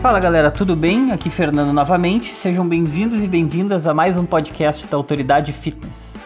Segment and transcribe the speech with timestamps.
[0.00, 1.10] Fala galera, tudo bem?
[1.10, 2.32] Aqui Fernando novamente.
[2.36, 6.16] Sejam bem-vindos e bem-vindas a mais um podcast da Autoridade Fitness.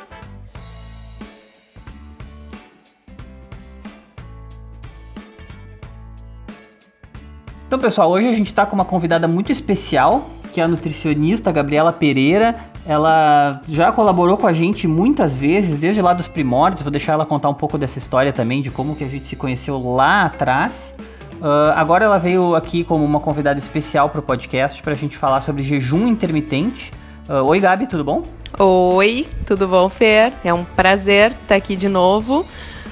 [7.67, 11.51] Então, pessoal, hoje a gente está com uma convidada muito especial, que é a nutricionista
[11.51, 12.57] Gabriela Pereira.
[12.85, 16.83] Ela já colaborou com a gente muitas vezes, desde lá dos primórdios.
[16.83, 19.35] Vou deixar ela contar um pouco dessa história também, de como que a gente se
[19.35, 20.95] conheceu lá atrás.
[21.43, 25.19] Uh, agora ela veio aqui como uma convidada especial para o podcast para a gente
[25.19, 26.93] falar sobre jejum intermitente.
[27.29, 28.23] Uh, Oi, Gabi, tudo bom?
[28.61, 30.33] Oi, tudo bom, Fer?
[30.45, 32.47] É um prazer estar aqui de novo,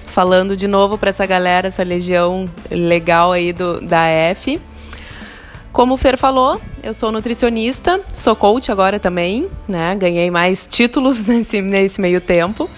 [0.04, 4.60] falando de novo para essa galera, essa legião legal aí do, da F.
[5.72, 9.94] Como o Fer falou, eu sou nutricionista, sou coach agora também, né?
[9.94, 12.68] Ganhei mais títulos nesse, nesse meio tempo.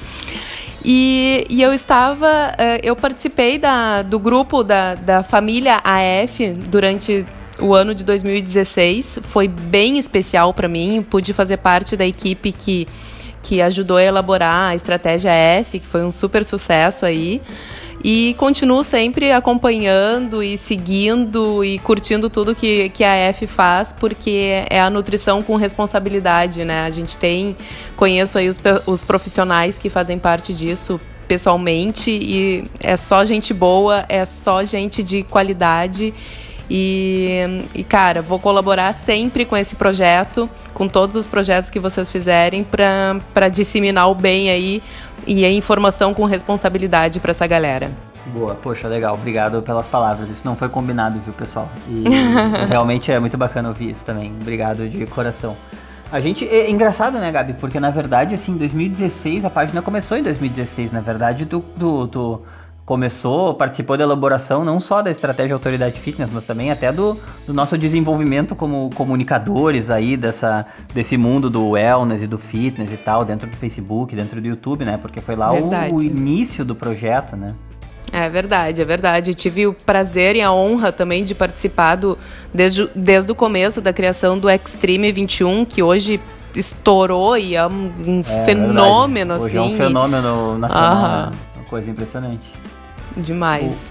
[0.84, 7.24] E, e eu estava, eh, eu participei da, do grupo da, da família AF durante
[7.60, 9.20] o ano de 2016.
[9.22, 11.06] Foi bem especial para mim.
[11.08, 12.88] Pude fazer parte da equipe que,
[13.42, 17.40] que ajudou a elaborar a estratégia F, que foi um super sucesso aí.
[18.04, 24.64] E continuo sempre acompanhando e seguindo e curtindo tudo que, que a F faz, porque
[24.68, 26.82] é a nutrição com responsabilidade, né?
[26.82, 27.56] A gente tem,
[27.96, 34.04] conheço aí os, os profissionais que fazem parte disso pessoalmente e é só gente boa,
[34.08, 36.12] é só gente de qualidade.
[36.68, 42.08] E, e, cara, vou colaborar sempre com esse projeto, com todos os projetos que vocês
[42.08, 44.82] fizerem, para disseminar o bem aí
[45.26, 47.90] e a informação com responsabilidade para essa galera.
[48.26, 50.30] Boa, poxa, legal, obrigado pelas palavras.
[50.30, 51.68] Isso não foi combinado, viu, pessoal?
[51.88, 52.04] E
[52.70, 54.32] realmente é muito bacana ouvir isso também.
[54.40, 55.56] Obrigado de coração.
[56.12, 56.46] A gente.
[56.46, 57.54] É engraçado, né, Gabi?
[57.54, 60.92] Porque na verdade, assim, 2016, a página começou em 2016.
[60.92, 62.42] Na verdade, tu, tu, tu
[62.84, 67.54] começou, participou da elaboração não só da estratégia Autoridade Fitness, mas também até do, do,
[67.54, 73.24] nosso desenvolvimento como comunicadores aí dessa, desse mundo do wellness e do fitness e tal,
[73.24, 74.96] dentro do Facebook, dentro do YouTube, né?
[74.96, 77.54] Porque foi lá o, o, início do projeto, né?
[78.12, 79.32] É verdade, é verdade.
[79.32, 82.18] Tive o prazer e a honra também de participar do,
[82.52, 86.20] desde, desde o começo da criação do Extreme 21, que hoje
[86.54, 89.56] estourou e é um, um é, fenômeno, verdade.
[89.56, 89.70] Hoje assim.
[89.70, 91.32] é um fenômeno nacional, né?
[91.56, 92.62] uma coisa impressionante.
[93.16, 93.90] Demais.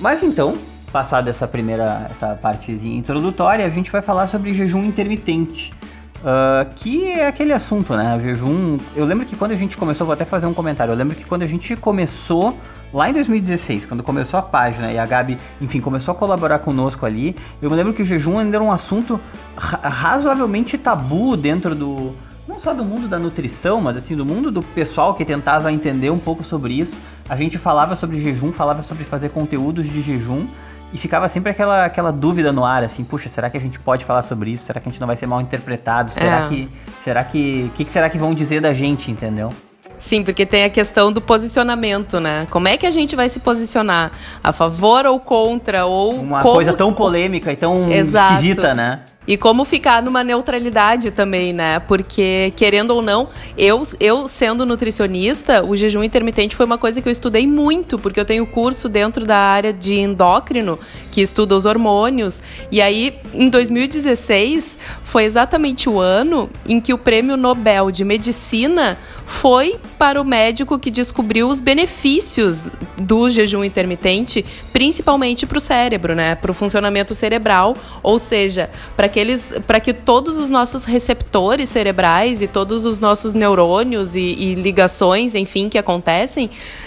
[0.00, 0.56] Mas então,
[0.92, 5.72] passada essa primeira essa partezinha introdutória, a gente vai falar sobre jejum intermitente.
[6.18, 8.16] Uh, que é aquele assunto, né?
[8.16, 8.78] O jejum.
[8.96, 10.90] Eu lembro que quando a gente começou, vou até fazer um comentário.
[10.90, 12.58] Eu lembro que quando a gente começou
[12.92, 17.06] lá em 2016, quando começou a página e a Gabi, enfim, começou a colaborar conosco
[17.06, 19.20] ali, eu me lembro que o jejum ainda era um assunto
[19.56, 22.14] razoavelmente tabu dentro do,
[22.48, 26.08] não só do mundo da nutrição, mas assim, do mundo do pessoal que tentava entender
[26.08, 26.96] um pouco sobre isso.
[27.28, 30.46] A gente falava sobre jejum, falava sobre fazer conteúdos de jejum
[30.90, 34.02] e ficava sempre aquela, aquela dúvida no ar, assim, puxa, será que a gente pode
[34.02, 34.64] falar sobre isso?
[34.64, 36.10] Será que a gente não vai ser mal interpretado?
[36.10, 36.48] Será é.
[36.48, 36.68] que.
[36.98, 37.66] Será que.
[37.70, 39.52] O que, que será que vão dizer da gente, entendeu?
[39.98, 42.46] Sim, porque tem a questão do posicionamento, né?
[42.50, 44.12] Como é que a gente vai se posicionar?
[44.42, 45.86] A favor ou contra?
[45.86, 46.54] Ou Uma como...
[46.54, 48.34] coisa tão polêmica e tão Exato.
[48.34, 49.00] esquisita, né?
[49.28, 51.80] E como ficar numa neutralidade também, né?
[51.80, 57.06] Porque, querendo ou não, eu, eu sendo nutricionista, o jejum intermitente foi uma coisa que
[57.06, 60.78] eu estudei muito, porque eu tenho curso dentro da área de endócrino,
[61.10, 62.42] que estuda os hormônios.
[62.72, 68.96] E aí, em 2016, foi exatamente o ano em que o prêmio Nobel de Medicina
[69.28, 76.14] foi para o médico que descobriu os benefícios do jejum intermitente, principalmente para o cérebro,
[76.14, 76.34] né?
[76.34, 82.40] Para o funcionamento cerebral, ou seja, para aqueles, para que todos os nossos receptores cerebrais
[82.40, 86.46] e todos os nossos neurônios e, e ligações, enfim, que acontecem,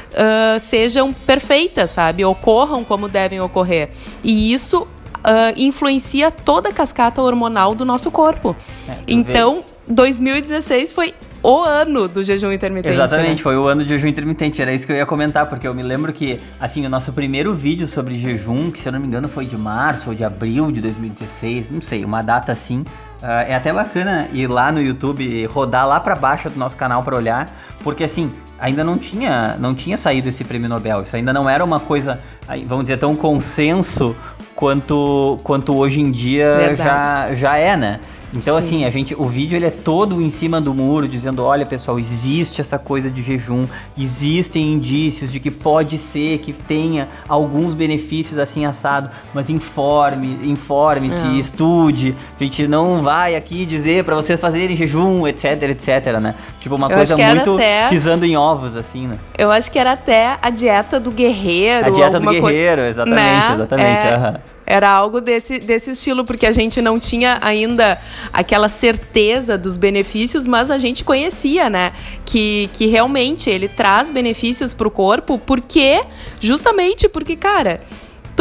[0.10, 2.26] uh, sejam perfeitas, sabe?
[2.26, 3.92] Ocorram como devem ocorrer.
[4.24, 4.88] E isso
[5.22, 8.56] Uh, influencia toda a cascata hormonal do nosso corpo.
[8.90, 11.14] É, então, 2016 foi
[11.44, 12.94] o ano do jejum intermitente.
[12.94, 13.44] Exatamente, né?
[13.44, 14.62] foi o ano do jejum intermitente.
[14.62, 17.54] Era isso que eu ia comentar, porque eu me lembro que, assim, o nosso primeiro
[17.54, 20.72] vídeo sobre jejum, que se eu não me engano foi de março ou de abril
[20.72, 22.82] de 2016, não sei, uma data assim.
[23.22, 27.04] Uh, é até bacana ir lá no YouTube, rodar lá para baixo do nosso canal
[27.04, 27.50] para olhar,
[27.84, 31.04] porque assim, ainda não tinha, não tinha saído esse prêmio Nobel.
[31.04, 32.20] Isso ainda não era uma coisa,
[32.68, 34.16] vamos dizer, tão consenso
[34.56, 38.00] quanto, quanto hoje em dia já, já é, né?
[38.34, 38.66] Então, Sim.
[38.66, 42.00] assim, a gente, o vídeo ele é todo em cima do muro, dizendo: olha, pessoal,
[42.00, 43.66] existe essa coisa de jejum,
[43.98, 51.28] existem indícios de que pode ser que tenha alguns benefícios assim assado, mas informe, informe-se,
[51.28, 51.40] é.
[51.40, 52.16] estude.
[52.40, 56.36] A gente não vai aqui dizer para vocês fazerem jejum, etc, etc, né?
[56.60, 57.90] Tipo, uma Eu coisa muito até...
[57.90, 59.18] pisando em ovos, assim, né?
[59.38, 61.88] Eu acho que era até a dieta do guerreiro.
[61.88, 62.90] A dieta do guerreiro, coisa...
[62.90, 63.54] exatamente, né?
[63.56, 63.88] exatamente.
[63.88, 64.51] É...
[64.72, 68.00] Era algo desse, desse estilo, porque a gente não tinha ainda
[68.32, 71.92] aquela certeza dos benefícios, mas a gente conhecia, né?
[72.26, 76.04] Que, que realmente ele traz benefícios para o corpo, porque
[76.40, 77.82] justamente porque, cara,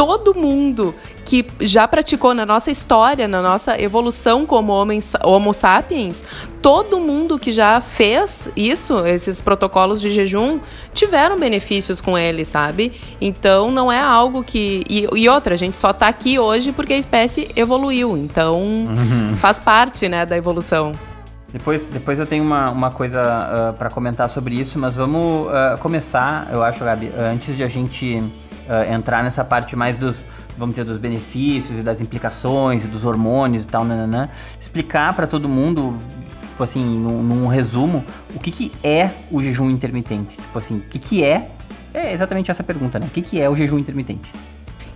[0.00, 0.94] todo mundo
[1.26, 6.25] que já praticou na nossa história, na nossa evolução como homens, Homo sapiens,
[6.62, 10.58] todo mundo que já fez isso, esses protocolos de jejum,
[10.94, 12.94] tiveram benefícios com ele, sabe?
[13.20, 14.82] Então não é algo que.
[14.88, 18.17] E, e outra, a gente só está aqui hoje porque a espécie evoluiu.
[18.17, 19.37] Então uhum.
[19.37, 20.94] faz parte né, da evolução.
[21.52, 25.49] Depois, depois eu tenho uma, uma coisa uh, ah, para comentar sobre isso, mas vamos
[25.49, 28.23] uh, começar, eu acho, Gabi, antes de a gente
[28.70, 30.25] uh, entrar nessa parte mais dos,
[30.56, 34.29] vamos dizer, dos benefícios e das implicações e dos hormônios e tal, nananã,
[34.61, 35.97] explicar para todo mundo,
[36.50, 40.37] tipo assim, num, num, resumo, o que, que é o jejum intermitente.
[40.37, 41.50] Tipo assim, o que, que é?
[41.93, 43.06] É exatamente essa pergunta, né?
[43.06, 44.32] O que, que é o jejum intermitente?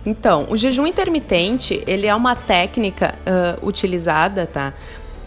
[0.05, 4.71] Então, o jejum intermitente, ele é uma técnica uh, utilizada, tá?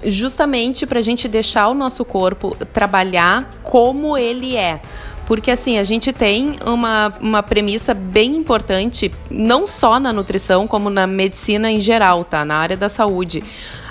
[0.04, 4.80] Justamente para a gente deixar o nosso corpo trabalhar como ele é.
[5.26, 10.88] Porque assim, a gente tem uma, uma premissa bem importante, não só na nutrição, como
[10.88, 12.46] na medicina em geral, tá?
[12.46, 13.44] Na área da saúde.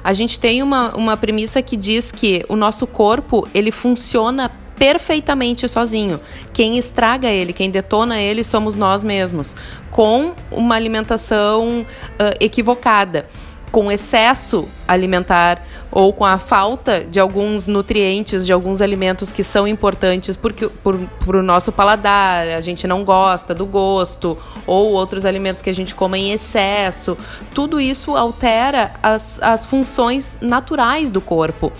[0.04, 4.50] A gente tem uma, uma premissa que diz que o nosso corpo, ele funciona
[4.80, 6.19] perfeitamente sozinho.
[6.54, 9.56] Quem estraga ele, quem detona ele, somos nós mesmos,
[9.92, 13.27] com uma alimentação uh, equivocada
[13.72, 15.62] com excesso alimentar
[15.92, 21.38] ou com a falta de alguns nutrientes, de alguns alimentos que são importantes porque para
[21.38, 25.96] o nosso paladar, a gente não gosta do gosto, ou outros alimentos que a gente
[25.96, 27.18] come em excesso,
[27.54, 31.72] tudo isso altera as, as funções naturais do corpo.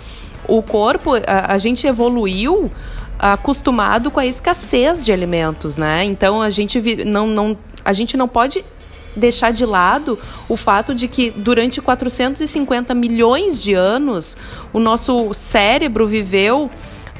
[0.46, 2.70] O corpo, a, a gente evoluiu
[3.18, 6.04] acostumado com a escassez de alimentos, né?
[6.04, 8.64] Então a gente não, não, a gente não pode
[9.16, 10.18] deixar de lado
[10.48, 14.36] o fato de que durante 450 milhões de anos
[14.72, 16.70] o nosso cérebro viveu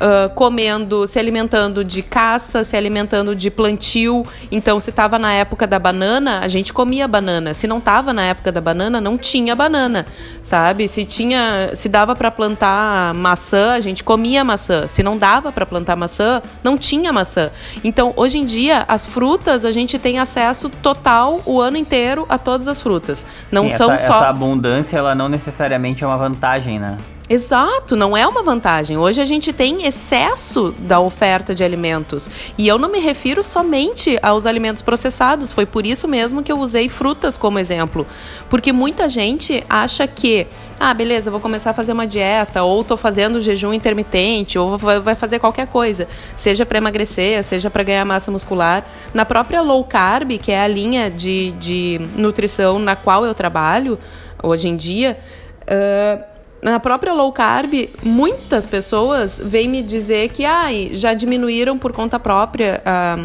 [0.00, 4.26] uh, comendo, se alimentando de caça, se alimentando de plantio.
[4.50, 7.54] Então, se estava na época da banana, a gente comia banana.
[7.54, 10.06] Se não estava na época da banana, não tinha banana,
[10.42, 10.88] sabe?
[10.88, 14.86] Se tinha, se dava para plantar maçã, a gente comia maçã.
[14.86, 17.50] Se não dava para plantar maçã, não tinha maçã.
[17.84, 22.38] Então, hoje em dia, as frutas a gente tem acesso total o ano inteiro a
[22.38, 23.26] todas as frutas.
[23.50, 26.96] Não Sim, são essa, só essa abundância, ela não necessariamente é uma vantagem, né?
[27.30, 28.96] Exato, não é uma vantagem.
[28.96, 32.30] Hoje a gente tem excesso da oferta de alimentos.
[32.56, 35.52] E eu não me refiro somente aos alimentos processados.
[35.52, 38.06] Foi por isso mesmo que eu usei frutas como exemplo.
[38.48, 40.46] Porque muita gente acha que,
[40.80, 45.14] ah, beleza, vou começar a fazer uma dieta, ou estou fazendo jejum intermitente, ou vai
[45.14, 48.86] fazer qualquer coisa, seja para emagrecer, seja para ganhar massa muscular.
[49.12, 53.98] Na própria low carb, que é a linha de, de nutrição na qual eu trabalho
[54.42, 55.18] hoje em dia.
[55.64, 61.92] Uh, na própria low carb, muitas pessoas vêm me dizer que ai, já diminuíram por
[61.92, 63.18] conta própria a,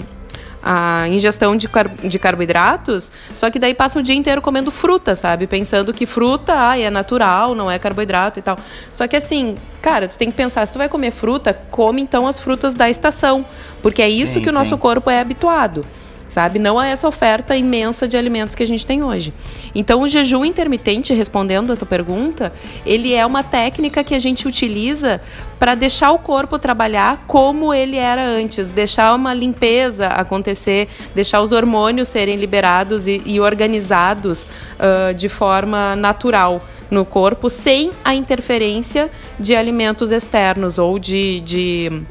[0.63, 5.15] a ingestão de, car de carboidratos, só que daí passam o dia inteiro comendo fruta,
[5.15, 5.47] sabe?
[5.47, 8.57] Pensando que fruta ai, é natural, não é carboidrato e tal.
[8.93, 12.27] Só que assim, cara, tu tem que pensar, se tu vai comer fruta, come então
[12.27, 13.43] as frutas da estação,
[13.81, 15.85] porque é isso sim, que o nosso corpo é habituado
[16.33, 16.57] sabe?
[16.57, 19.31] Não a essa oferta imensa de alimentos que a gente tem hoje.
[19.75, 22.51] Então, o jejum intermitente, respondendo a tua pergunta,
[22.85, 25.21] ele é uma técnica que a gente utiliza
[25.59, 31.51] para deixar o corpo trabalhar como ele era antes, deixar uma limpeza acontecer, deixar os
[31.51, 39.09] hormônios serem liberados e, e organizados uh, de forma natural no corpo, sem a interferência
[39.39, 42.03] de alimentos externos ou de, de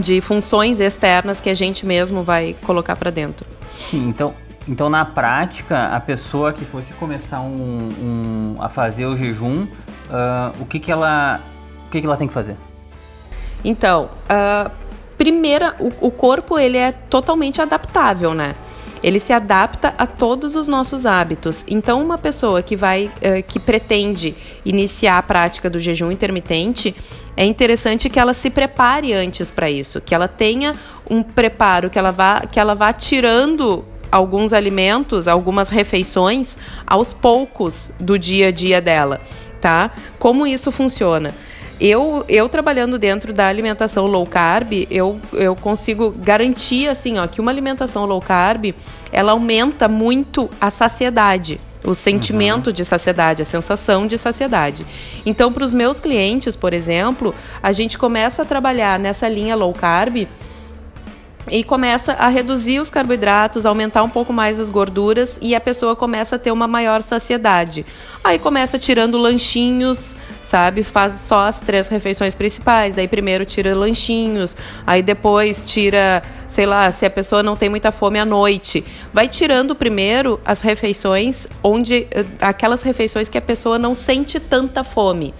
[0.00, 3.46] de funções externas que a gente mesmo vai colocar para dentro.
[3.76, 4.34] Sim, então,
[4.68, 10.60] então na prática, a pessoa que fosse começar um, um a fazer o jejum, uh,
[10.60, 11.40] o que que ela,
[11.86, 12.56] o que que ela tem que fazer?
[13.64, 14.70] Então, uh,
[15.16, 18.54] primeira, o, o corpo ele é totalmente adaptável, né?
[19.06, 21.64] Ele se adapta a todos os nossos hábitos.
[21.68, 24.34] Então, uma pessoa que vai, uh, que pretende
[24.64, 26.92] iniciar a prática do jejum intermitente,
[27.36, 30.74] é interessante que ela se prepare antes para isso, que ela tenha
[31.08, 37.92] um preparo, que ela vá, que ela vá tirando alguns alimentos, algumas refeições aos poucos
[38.00, 39.20] do dia a dia dela,
[39.60, 39.92] tá?
[40.18, 41.32] Como isso funciona?
[41.78, 47.40] Eu, eu trabalhando dentro da alimentação low carb, eu, eu consigo garantir assim, ó, que
[47.40, 48.74] uma alimentação low carb,
[49.12, 52.72] ela aumenta muito a saciedade o sentimento uhum.
[52.72, 54.84] de saciedade, a sensação de saciedade.
[55.24, 59.72] Então, para os meus clientes, por exemplo, a gente começa a trabalhar nessa linha low
[59.72, 60.26] carb
[61.48, 65.94] e começa a reduzir os carboidratos, aumentar um pouco mais as gorduras e a pessoa
[65.94, 67.86] começa a ter uma maior saciedade.
[68.24, 70.84] Aí começa tirando lanchinhos, sabe?
[70.84, 76.90] Faz só as três refeições principais, daí primeiro tira lanchinhos, aí depois tira, sei lá,
[76.92, 82.06] se a pessoa não tem muita fome à noite, vai tirando primeiro as refeições onde
[82.12, 85.34] eh, aquelas refeições que a pessoa não sente tanta fome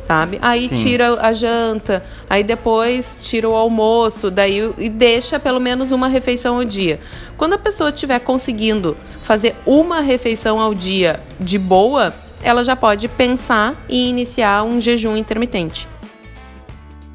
[0.00, 0.38] sabe?
[0.42, 0.74] Aí Sim.
[0.74, 6.56] tira a janta, aí depois tira o almoço, daí e deixa pelo menos uma refeição
[6.56, 7.00] ao dia.
[7.38, 13.08] Quando a pessoa estiver conseguindo fazer uma refeição ao dia de boa, ela já pode
[13.08, 15.88] pensar em iniciar um jejum intermitente.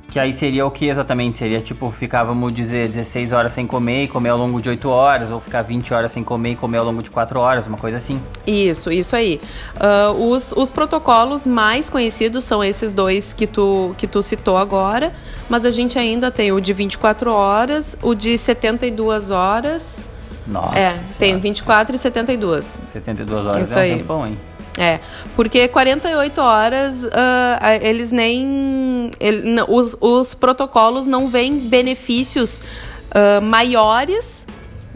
[0.09, 1.37] Que aí seria o que exatamente?
[1.37, 4.89] Seria tipo, ficar, vamos dizer, 16 horas sem comer e comer ao longo de 8
[4.89, 7.77] horas, ou ficar 20 horas sem comer e comer ao longo de 4 horas, uma
[7.77, 8.19] coisa assim?
[8.47, 9.39] Isso, isso aí.
[9.75, 15.13] Uh, os, os protocolos mais conhecidos são esses dois que tu, que tu citou agora,
[15.47, 20.03] mas a gente ainda tem o de 24 horas, o de 72 horas.
[20.47, 20.75] Nossa.
[20.75, 21.13] É, senhora.
[21.19, 22.81] tem 24 e 72.
[22.85, 23.97] 72 horas isso é um aí.
[23.97, 24.39] tempão, hein?
[24.79, 25.01] É,
[25.35, 27.09] porque 48 horas uh,
[27.81, 29.11] eles nem.
[29.19, 32.61] Ele, os, os protocolos não veem benefícios
[33.09, 34.47] uh, maiores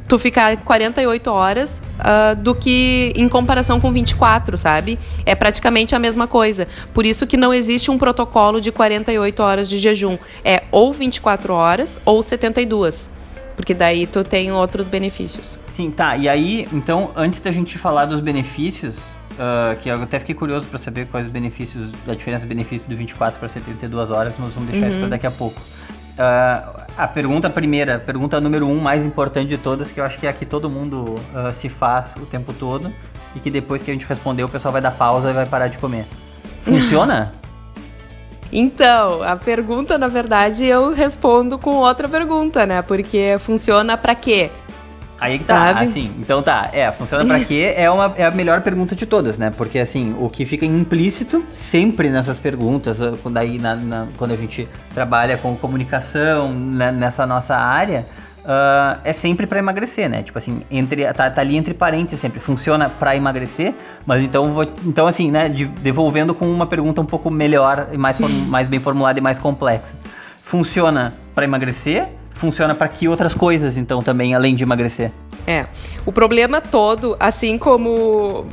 [0.08, 5.00] tu ficar 48 horas uh, do que em comparação com 24, sabe?
[5.26, 6.68] É praticamente a mesma coisa.
[6.94, 10.18] Por isso que não existe um protocolo de 48 horas de jejum.
[10.46, 13.12] É ou 24 horas ou 72.
[13.56, 15.60] Porque daí tu tem outros benefícios.
[15.68, 16.16] Sim, tá.
[16.18, 18.96] E aí, então, antes da gente falar dos benefícios,
[19.34, 22.88] Uh, que eu até fiquei curioso para saber quais os benefícios, a diferença de benefício
[22.88, 24.92] do 24 para 72 horas, mas vamos deixar uhum.
[24.92, 25.60] isso para daqui a pouco.
[25.60, 30.28] Uh, a pergunta primeira, pergunta número um, mais importante de todas, que eu acho que
[30.28, 32.94] é a que todo mundo uh, se faz o tempo todo,
[33.36, 35.68] e que depois que a gente responder, o pessoal vai dar pausa e vai parar
[35.68, 36.06] de comer.
[36.62, 37.34] Funciona?
[38.52, 42.84] Então, a pergunta, na verdade, eu respondo com outra pergunta, né?
[42.84, 44.52] Porque funciona para quê?
[45.20, 45.86] Aí que tá, Sabe?
[45.86, 47.74] assim, então tá, é, funciona para quê?
[47.78, 49.54] É, uma, é a melhor pergunta de todas, né?
[49.56, 54.32] Porque assim, o que fica implícito sempre nessas perguntas, ah, quando, aí, na, na, quando
[54.32, 58.06] a gente trabalha com comunicação né, nessa nossa área,
[58.44, 60.24] uh, é sempre para emagrecer, né?
[60.24, 63.74] Tipo assim, entre, tá, tá ali entre parênteses sempre, funciona para emagrecer,
[64.06, 68.18] mas então, vou, então assim, né, de, devolvendo com uma pergunta um pouco melhor, mais,
[68.20, 69.94] mais bem formulada e mais complexa.
[70.42, 72.10] Funciona para emagrecer?
[72.44, 75.12] Funciona para que outras coisas, então, também, além de emagrecer?
[75.48, 75.66] É.
[76.06, 78.46] O problema todo, assim como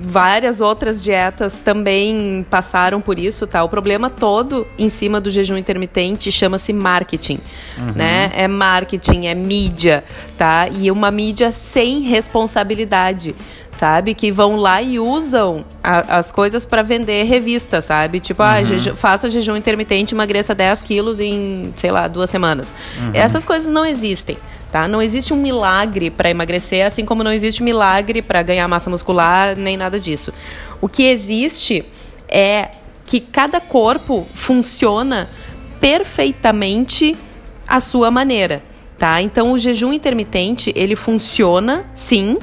[0.00, 3.62] várias outras dietas também passaram por isso, tá?
[3.62, 7.38] O problema todo em cima do jejum intermitente chama-se marketing,
[7.76, 7.92] uhum.
[7.94, 8.32] né?
[8.34, 10.02] É marketing, é mídia,
[10.38, 10.66] tá?
[10.72, 13.34] E uma mídia sem responsabilidade
[13.76, 14.14] sabe?
[14.14, 18.20] Que vão lá e usam a, as coisas para vender revista, sabe?
[18.20, 18.52] Tipo, ah, uhum.
[18.52, 22.74] ah, jeju, faça jejum intermitente, emagreça 10 quilos em, sei lá, duas semanas.
[22.98, 23.10] Uhum.
[23.12, 24.38] Essas coisas não existem,
[24.72, 24.88] tá?
[24.88, 29.54] Não existe um milagre para emagrecer, assim como não existe milagre para ganhar massa muscular,
[29.54, 30.32] nem nada disso.
[30.80, 31.84] O que existe
[32.28, 32.70] é
[33.04, 35.28] que cada corpo funciona
[35.78, 37.14] perfeitamente
[37.68, 38.62] à sua maneira,
[38.98, 39.20] tá?
[39.20, 42.38] Então o jejum intermitente, ele funciona, sim,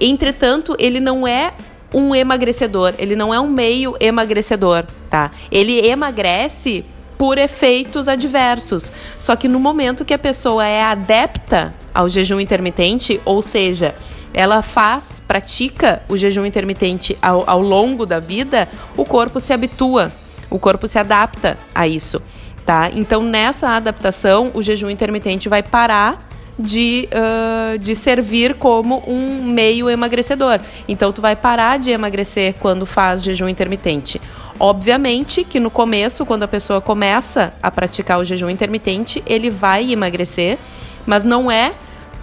[0.00, 1.52] Entretanto, ele não é
[1.92, 5.32] um emagrecedor, ele não é um meio emagrecedor, tá?
[5.50, 6.84] Ele emagrece
[7.18, 8.92] por efeitos adversos.
[9.18, 13.94] Só que no momento que a pessoa é adepta ao jejum intermitente, ou seja,
[14.32, 20.12] ela faz, pratica o jejum intermitente ao, ao longo da vida, o corpo se habitua,
[20.48, 22.22] o corpo se adapta a isso,
[22.64, 22.88] tá?
[22.94, 26.26] Então, nessa adaptação, o jejum intermitente vai parar
[26.60, 30.60] de, uh, de servir como um meio emagrecedor.
[30.86, 34.20] Então, tu vai parar de emagrecer quando faz jejum intermitente.
[34.58, 39.90] Obviamente que no começo, quando a pessoa começa a praticar o jejum intermitente, ele vai
[39.90, 40.58] emagrecer,
[41.06, 41.72] mas não é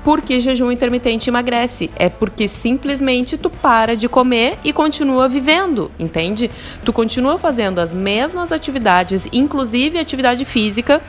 [0.04, 6.50] porque jejum intermitente emagrece, é porque simplesmente tu para de comer e continua vivendo, entende?
[6.86, 11.02] Tu continua fazendo as mesmas atividades, inclusive atividade física,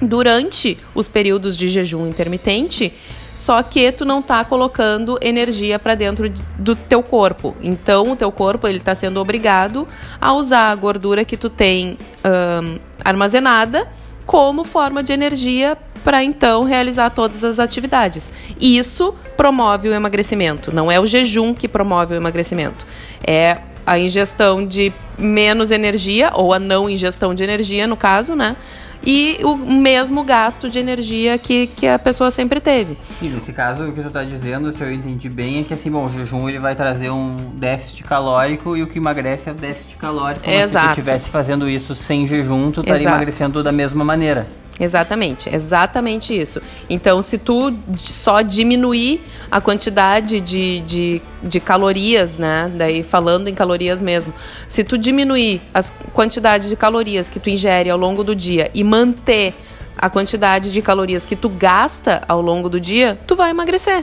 [0.00, 2.92] durante os períodos de jejum intermitente,
[3.34, 7.56] só que tu não tá colocando energia para dentro do teu corpo.
[7.62, 9.86] Então, o teu corpo ele está sendo obrigado
[10.20, 13.88] a usar a gordura que tu tem um, armazenada
[14.26, 18.32] como forma de energia para então realizar todas as atividades.
[18.60, 20.74] Isso promove o emagrecimento.
[20.74, 22.86] Não é o jejum que promove o emagrecimento.
[23.26, 28.56] É a ingestão de menos energia ou a não ingestão de energia, no caso, né?
[29.04, 32.96] E o mesmo gasto de energia que, que a pessoa sempre teve.
[33.18, 35.90] Sim, nesse caso, o que tu está dizendo, se eu entendi bem, é que assim,
[35.90, 39.54] bom, o jejum ele vai trazer um déficit calórico e o que emagrece é o
[39.54, 40.48] déficit calórico.
[40.48, 40.88] Exato.
[40.88, 44.46] se tu estivesse fazendo isso sem jejum, tu estaria emagrecendo da mesma maneira.
[44.80, 46.62] Exatamente, exatamente isso.
[46.88, 49.20] Então, se tu só diminuir
[49.50, 52.72] a quantidade de, de, de calorias, né?
[52.74, 54.32] Daí falando em calorias mesmo,
[54.66, 55.82] se tu diminuir a
[56.14, 59.52] quantidade de calorias que tu ingere ao longo do dia e manter
[59.98, 64.02] a quantidade de calorias que tu gasta ao longo do dia, tu vai emagrecer.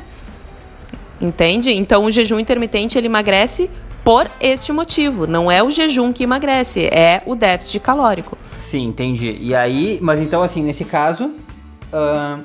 [1.19, 1.71] Entende?
[1.71, 3.67] Então o jejum intermitente ele emagrece
[4.03, 5.25] por este motivo.
[5.25, 8.37] Não é o jejum que emagrece, é o déficit calórico.
[8.69, 9.37] Sim, entendi.
[9.39, 12.43] E aí, mas então assim, nesse caso, uh,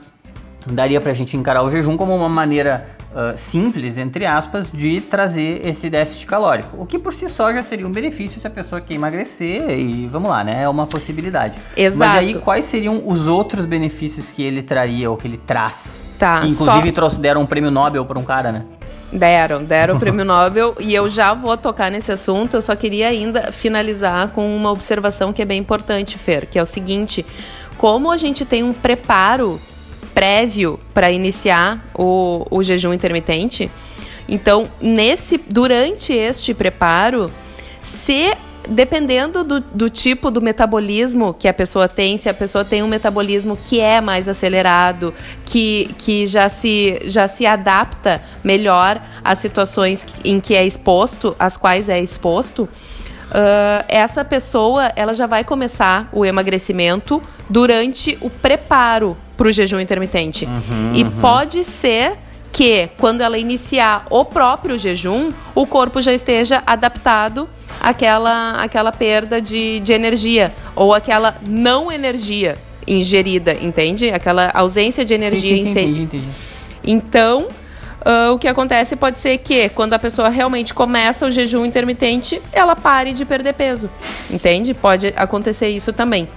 [0.66, 5.66] daria pra gente encarar o jejum como uma maneira uh, simples, entre aspas, de trazer
[5.66, 6.80] esse déficit calórico.
[6.80, 10.06] O que por si só já seria um benefício se a pessoa quer emagrecer e
[10.06, 10.62] vamos lá, né?
[10.62, 11.58] É uma possibilidade.
[11.76, 11.98] Exato.
[11.98, 16.04] Mas aí quais seriam os outros benefícios que ele traria ou que ele traz?
[16.20, 16.40] Tá.
[16.40, 16.94] Que inclusive só...
[16.94, 18.64] trouxe, deram um prêmio Nobel para um cara, né?
[19.12, 22.54] Deram, deram o prêmio Nobel e eu já vou tocar nesse assunto.
[22.54, 26.62] Eu só queria ainda finalizar com uma observação que é bem importante, Fer, que é
[26.62, 27.24] o seguinte:
[27.76, 29.60] como a gente tem um preparo
[30.14, 33.70] prévio para iniciar o, o jejum intermitente,
[34.26, 37.30] então nesse durante este preparo,
[37.82, 38.34] se
[38.68, 42.86] dependendo do, do, tipo do metabolismo que a pessoa tem, se a pessoa tem um
[42.86, 45.12] metabolismo que é mais acelerado,
[45.44, 51.56] que, que já, se, já se adapta melhor às situações em que é exposto, às
[51.56, 59.16] quais é exposto, uh, essa pessoa ela já vai começar o emagrecimento durante o preparo
[59.36, 60.44] para o jejum intermitente.
[60.44, 61.10] Uhum, e uhum.
[61.20, 62.16] pode ser
[62.52, 67.48] que quando ela iniciar o próprio jejum, o corpo já esteja adaptado
[67.80, 74.10] àquela, àquela perda de, de energia ou aquela não energia ingerida, entende?
[74.10, 75.80] Aquela ausência de energia sim, sim, em si.
[75.80, 76.28] Entendi, entendi.
[76.84, 77.48] Então,
[78.04, 82.40] uh, o que acontece pode ser que quando a pessoa realmente começa o jejum intermitente,
[82.52, 83.88] ela pare de perder peso,
[84.30, 84.74] entende?
[84.74, 86.28] Pode acontecer isso também.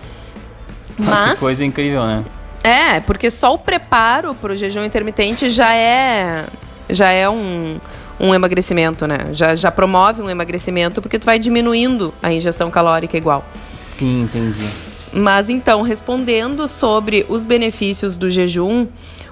[0.97, 2.23] Mas, que coisa incrível, né?
[2.65, 6.45] É, porque só o preparo para o jejum intermitente já é
[6.89, 7.79] já é um,
[8.19, 9.17] um emagrecimento, né?
[9.33, 13.45] Já, já promove um emagrecimento porque tu vai diminuindo a ingestão calórica igual.
[13.79, 14.65] Sim, entendi.
[15.13, 18.87] Mas então, respondendo sobre os benefícios do jejum,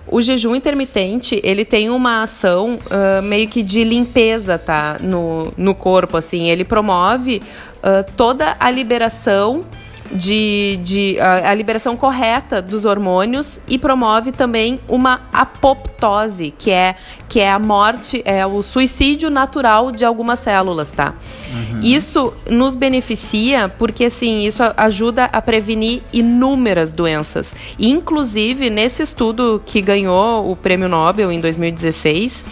[0.07, 4.97] o jejum intermitente, ele tem uma ação uh, meio que de limpeza, tá?
[5.01, 6.49] No, no corpo, assim.
[6.49, 7.41] Ele promove
[7.77, 9.65] uh, toda a liberação
[10.13, 16.95] de, de a, a, liberação correta dos hormônios e promove também uma apoptose, que é,
[17.27, 21.15] que é a morte, é o suicídio natural de algumas células, tá?
[21.51, 21.79] Uhum.
[21.81, 27.55] Isso nos beneficia porque, assim, isso ajuda a prevenir inúmeras doenças.
[27.79, 32.45] Inclusive, nesse estudo que ganhou o prêmio Nobel em 2016,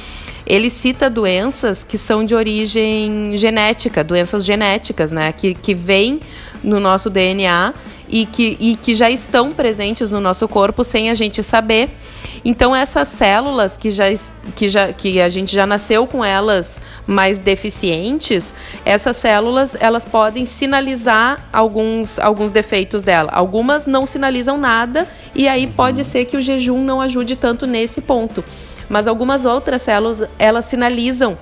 [0.45, 5.31] ele cita doenças que são de origem genética, doenças genéticas, né?
[5.31, 6.19] Que, que vêm
[6.63, 7.73] no nosso DNA
[8.09, 11.89] e que, e que já estão presentes no nosso corpo sem a gente saber.
[12.43, 14.05] Então essas células que já,
[14.55, 20.45] que já que a gente já nasceu com elas mais deficientes, essas células elas podem
[20.45, 23.29] sinalizar alguns, alguns defeitos dela.
[23.31, 28.01] Algumas não sinalizam nada e aí pode ser que o jejum não ajude tanto nesse
[28.01, 28.43] ponto.
[28.89, 31.37] Mas algumas outras células elas sinalizam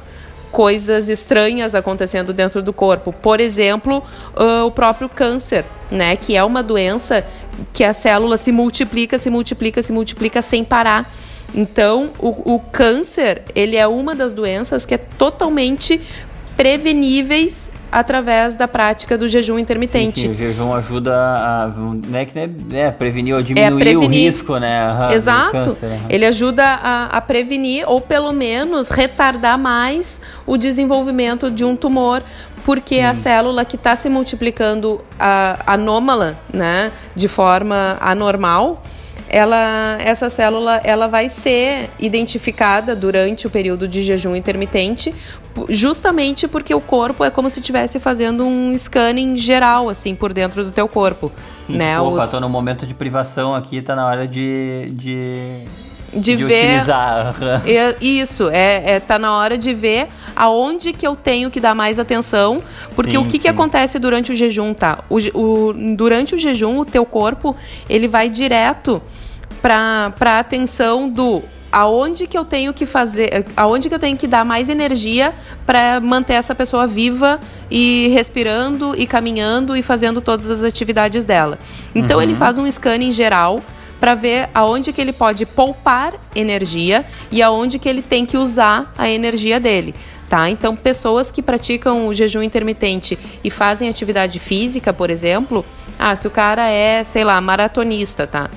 [0.51, 3.13] coisas estranhas acontecendo dentro do corpo.
[3.13, 4.03] Por exemplo,
[4.35, 6.15] uh, o próprio câncer, né?
[6.15, 7.25] Que é uma doença
[7.73, 11.11] que a célula se multiplica, se multiplica, se multiplica sem parar.
[11.53, 15.99] Então, o, o câncer, ele é uma das doenças que é totalmente
[16.55, 20.21] preveníveis através da prática do jejum intermitente.
[20.21, 21.67] Sim, sim, o jejum ajuda a
[22.07, 24.29] né, que, né, prevenir ou diminuir é prevenir.
[24.29, 25.09] o risco, né?
[25.11, 25.51] Exato.
[25.51, 31.75] Câncer, Ele ajuda a, a, prevenir ou pelo menos retardar mais o desenvolvimento de um
[31.75, 32.21] tumor,
[32.63, 33.03] porque sim.
[33.03, 38.83] a célula que está se multiplicando a, anômala, né, de forma anormal,
[39.29, 45.13] ela, essa célula ela vai ser identificada durante o período de jejum intermitente,
[45.69, 50.63] justamente porque o corpo é como se estivesse fazendo um scanning geral, assim, por dentro
[50.63, 51.31] do teu corpo.
[51.67, 51.93] Sim, né?
[51.93, 52.31] Tipo, opa, Os...
[52.31, 54.87] tô no momento de privação aqui, tá na hora de...
[54.91, 55.89] de...
[56.11, 57.35] De, de, ver utilizar.
[58.01, 61.99] isso é, é tá na hora de ver aonde que eu tenho que dar mais
[61.99, 62.63] atenção
[62.95, 66.79] porque sim, o que, que acontece durante o jejum tá o, o, durante o jejum
[66.79, 67.55] o teu corpo
[67.87, 68.99] ele vai direto
[69.61, 74.27] para a atenção do aonde que eu tenho que fazer, aonde que eu tenho que
[74.27, 75.33] dar mais energia
[75.65, 81.59] para manter essa pessoa viva e respirando e caminhando e fazendo todas as atividades dela.
[81.93, 82.23] Então uhum.
[82.23, 83.61] ele faz um scanning geral
[83.99, 88.93] para ver aonde que ele pode poupar energia e aonde que ele tem que usar
[88.97, 89.93] a energia dele.
[90.29, 90.47] Tá?
[90.47, 95.65] Então, pessoas que praticam o jejum intermitente e fazem atividade física, por exemplo,
[96.01, 98.49] Ah, se o cara é, sei lá, maratonista, tá?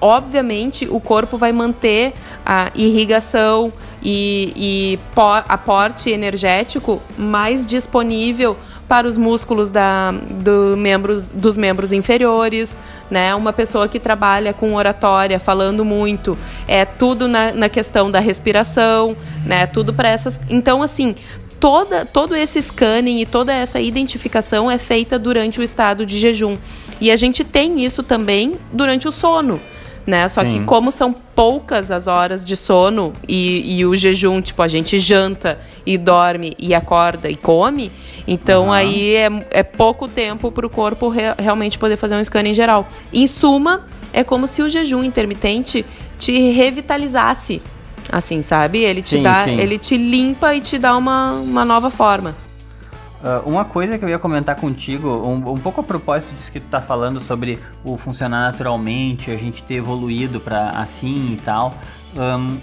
[0.00, 2.12] Obviamente o corpo vai manter
[2.44, 4.98] a irrigação e, e
[5.48, 8.56] aporte energético mais disponível
[8.88, 12.78] para os músculos da, do membros, dos membros inferiores,
[13.10, 13.34] né?
[13.34, 19.16] Uma pessoa que trabalha com oratória, falando muito, é tudo na, na questão da respiração,
[19.44, 19.66] né?
[19.66, 20.40] Tudo para essas.
[20.48, 21.16] Então, assim,
[21.58, 26.56] toda, todo esse scanning e toda essa identificação é feita durante o estado de jejum.
[27.00, 29.60] E a gente tem isso também durante o sono.
[30.06, 30.28] Né?
[30.28, 30.48] Só Sim.
[30.48, 35.00] que como são poucas as horas de sono e, e, o jejum, tipo, a gente
[35.00, 37.90] janta e dorme e acorda e come,
[38.26, 38.72] então uhum.
[38.72, 42.88] aí é, é, pouco tempo para o corpo re realmente poder fazer um scanning geral.
[43.12, 45.84] Em suma, é como se o jejum intermitente
[46.18, 47.60] te revitalizasse.
[48.10, 48.78] Assim, sabe?
[48.84, 49.58] Ele te sim, dá, sim.
[49.58, 52.36] ele te limpa e te dá uma, uma nova forma.
[53.26, 56.60] Uh, uma coisa que eu ia comentar contigo, um, um, pouco a propósito disso que
[56.60, 61.74] tu tá falando sobre o funcionar naturalmente, a gente ter evoluído para assim e tal.
[62.14, 62.56] Um,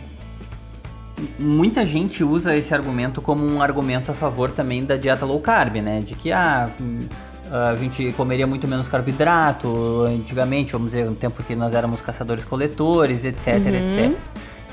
[1.37, 5.81] muita gente usa esse argumento como um argumento a favor também da dieta low carb,
[5.81, 5.99] né?
[5.99, 7.07] De que ah, hum,
[7.51, 13.25] a gente comeria muito menos carboidrato antigamente, vamos dizer, no tempo que nós éramos caçadores-coletores,
[13.25, 13.75] etc, uhum.
[13.75, 14.17] etc.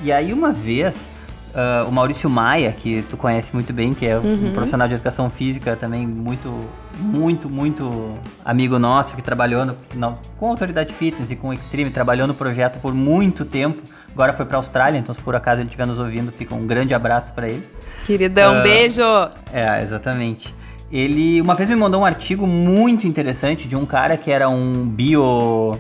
[0.05, 1.09] E aí uma vez,
[1.51, 4.49] uh, o Maurício Maia, que tu conhece muito bem, que é uhum.
[4.49, 6.53] um profissional de educação física também muito,
[6.99, 9.77] muito, muito amigo nosso, que trabalhou no,
[10.39, 13.83] com Autoridade Fitness e com Extreme, trabalhou no projeto por muito tempo,
[14.13, 16.67] Agora foi para a Austrália, então se por acaso ele estiver nos ouvindo, fica um
[16.67, 17.67] grande abraço para ele.
[18.05, 19.03] Queridão, uh, beijo!
[19.53, 20.55] É, exatamente.
[20.91, 24.85] Ele uma vez me mandou um artigo muito interessante de um cara que era um
[24.85, 25.79] bio.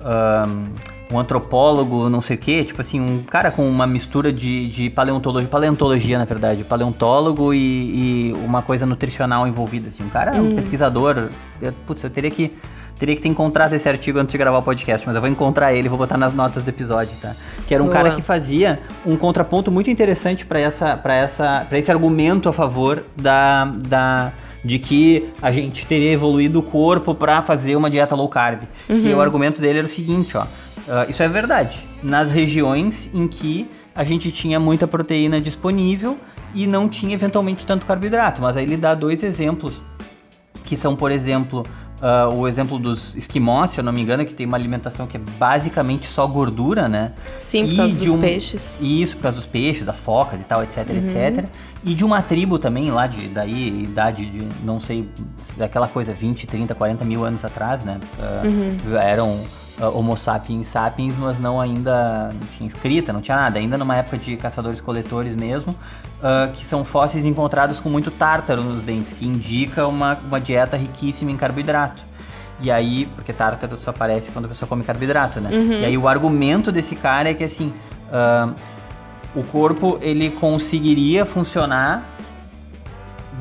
[0.00, 0.72] Um,
[1.12, 4.90] um antropólogo, não sei o quê, tipo assim, um cara com uma mistura de, de
[4.90, 10.52] paleontologia, paleontologia, na verdade, paleontólogo e, e uma coisa nutricional envolvida, assim, um cara, hum.
[10.52, 11.28] um pesquisador,
[11.60, 12.52] eu, putz, eu teria que
[13.02, 15.74] Teria que ter encontrado esse artigo antes de gravar o podcast, mas eu vou encontrar
[15.74, 17.34] ele e vou botar nas notas do episódio, tá?
[17.66, 17.96] Que era um Boa.
[17.96, 22.52] cara que fazia um contraponto muito interessante para essa, para essa, para esse argumento a
[22.52, 24.32] favor da, da
[24.64, 28.62] de que a gente teria evoluído o corpo para fazer uma dieta low carb.
[28.88, 28.98] Uhum.
[28.98, 30.46] E o argumento dele era o seguinte, ó.
[30.86, 31.82] Uh, isso é verdade.
[32.02, 36.18] Nas regiões em que a gente tinha muita proteína disponível
[36.54, 38.40] e não tinha eventualmente tanto carboidrato.
[38.40, 39.82] Mas aí ele dá dois exemplos
[40.64, 41.64] que são, por exemplo,
[42.02, 45.16] Uh, o exemplo dos esquimós, se eu não me engano, que tem uma alimentação que
[45.16, 47.12] é basicamente só gordura, né?
[47.38, 48.20] Sim, por causa dos um...
[48.20, 48.76] peixes.
[48.80, 50.96] Isso, por causa dos peixes, das focas e tal, etc, uhum.
[50.96, 51.44] etc.
[51.84, 55.08] E de uma tribo também lá de, daí, idade de, não sei,
[55.56, 58.00] daquela coisa, 20, 30, 40 mil anos atrás, né?
[58.18, 58.96] Uh, uhum.
[58.98, 59.40] Eram
[59.80, 63.58] uh, Homo sapiens sapiens, mas não ainda não tinha escrita, não tinha nada.
[63.58, 68.82] Ainda numa época de caçadores-coletores mesmo, uh, que são fósseis encontrados com muito tártaro nos
[68.82, 72.02] dentes, que indica uma, uma dieta riquíssima em carboidrato.
[72.60, 75.50] E aí, porque tártaro só aparece quando a pessoa come carboidrato, né?
[75.52, 75.80] Uhum.
[75.80, 77.72] E aí o argumento desse cara é que assim,
[78.08, 78.54] uh,
[79.34, 82.11] o corpo ele conseguiria funcionar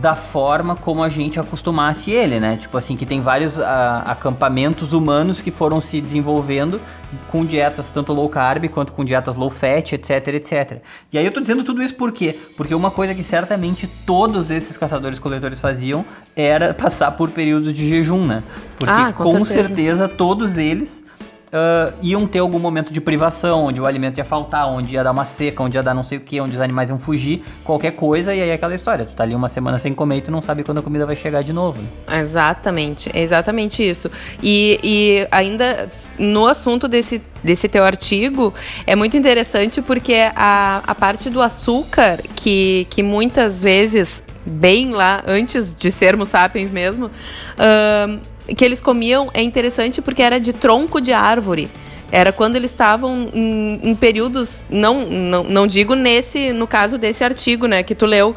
[0.02, 2.58] da forma como a gente acostumasse ele, né?
[2.58, 6.82] Tipo assim, que tem vários a, ah, acampamentos humanos que foram se desenvolvendo
[7.28, 10.82] com dietas tanto low carb quanto com dietas low fat, etc, etc.
[11.14, 12.36] E aí eu tô dizendo tudo isso por quê?
[12.58, 16.04] Porque uma coisa que certamente todos esses caçadores-coletores faziam
[16.36, 18.42] era passar por períodos de jejum, né?
[18.80, 19.68] Porque ah, com, com certeza.
[19.68, 21.04] certeza todos eles
[21.52, 25.12] uh, iam ter algum momento de privação, onde o alimento ia faltar, onde ia dar
[25.12, 27.92] uma seca, onde ia dar não sei o que, onde os animais iam fugir, qualquer
[27.92, 29.06] coisa, e aí é aquela história.
[29.06, 31.16] Tu tá ali uma semana sem comer e tu não sabe quando a comida vai
[31.16, 31.82] chegar de novo.
[31.82, 32.20] Né?
[32.20, 34.10] Exatamente, é exatamente isso.
[34.42, 38.54] E, e ainda no assunto desse, desse teu artigo,
[38.86, 45.24] é muito interessante porque a, a parte do açúcar, que, que muitas vezes, bem lá,
[45.26, 48.20] antes de sermos sapiens mesmo, uh,
[48.56, 51.70] que eles comiam é interessante porque era de tronco de árvore.
[52.12, 57.24] Era quando eles estavam em, em períodos, não, não, não digo nesse, no caso desse
[57.24, 58.36] artigo, né, que tu leu,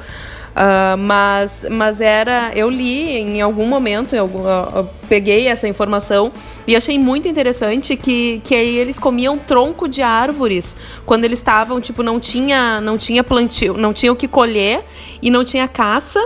[0.55, 2.53] Uh, mas, mas era.
[2.55, 6.31] Eu li em algum momento, eu, eu, eu, peguei essa informação
[6.65, 11.81] e achei muito interessante que, que aí eles comiam tronco de árvores quando eles estavam,
[11.81, 14.85] tipo, não tinha, não tinha plantio, não tinha o que colher
[15.21, 16.25] e não tinha caça.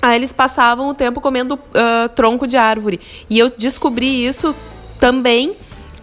[0.00, 3.00] Aí eles passavam o tempo comendo uh, tronco de árvore.
[3.28, 4.54] E eu descobri isso
[4.98, 5.56] também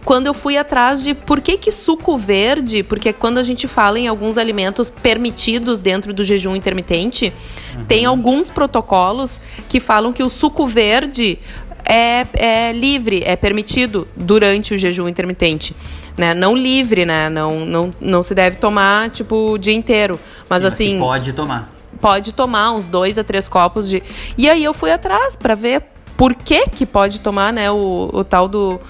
[0.04, 3.98] quando eu fui atrás de por que, que suco verde, porque quando a gente fala
[3.98, 7.32] em alguns alimentos permitidos dentro do jejum intermitente,
[7.74, 7.84] uhum.
[7.86, 11.38] tem alguns protocolos que falam que o suco verde
[11.86, 15.74] é, é livre, é permitido durante o jejum intermitente.
[16.16, 16.34] Né?
[16.34, 17.28] Não livre, né?
[17.28, 20.20] Não, não, não se deve tomar, tipo, o dia inteiro.
[20.48, 20.98] Mas Sim, assim.
[20.98, 24.02] Pode tomar pode tomar uns dois a três copos de.
[24.36, 25.84] E aí eu fui atrás para ver
[26.16, 28.80] por que que pode tomar, né, o, o tal do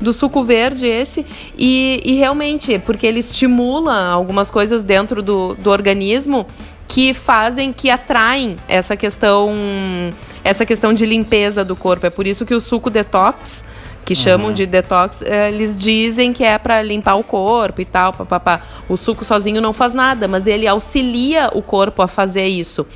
[0.00, 1.26] do suco verde esse
[1.58, 6.46] e, e realmente porque ele estimula algumas coisas dentro do, do organismo
[6.86, 9.50] que fazem que atraem essa questão
[10.44, 13.64] essa questão de limpeza do corpo é por isso que o suco detox
[14.08, 14.54] que chamam uhum.
[14.54, 18.62] de detox, eh, eles dizem que é para limpar o corpo e tal, papapá.
[18.88, 22.86] O suco sozinho não faz nada, mas ele auxilia o corpo a fazer isso.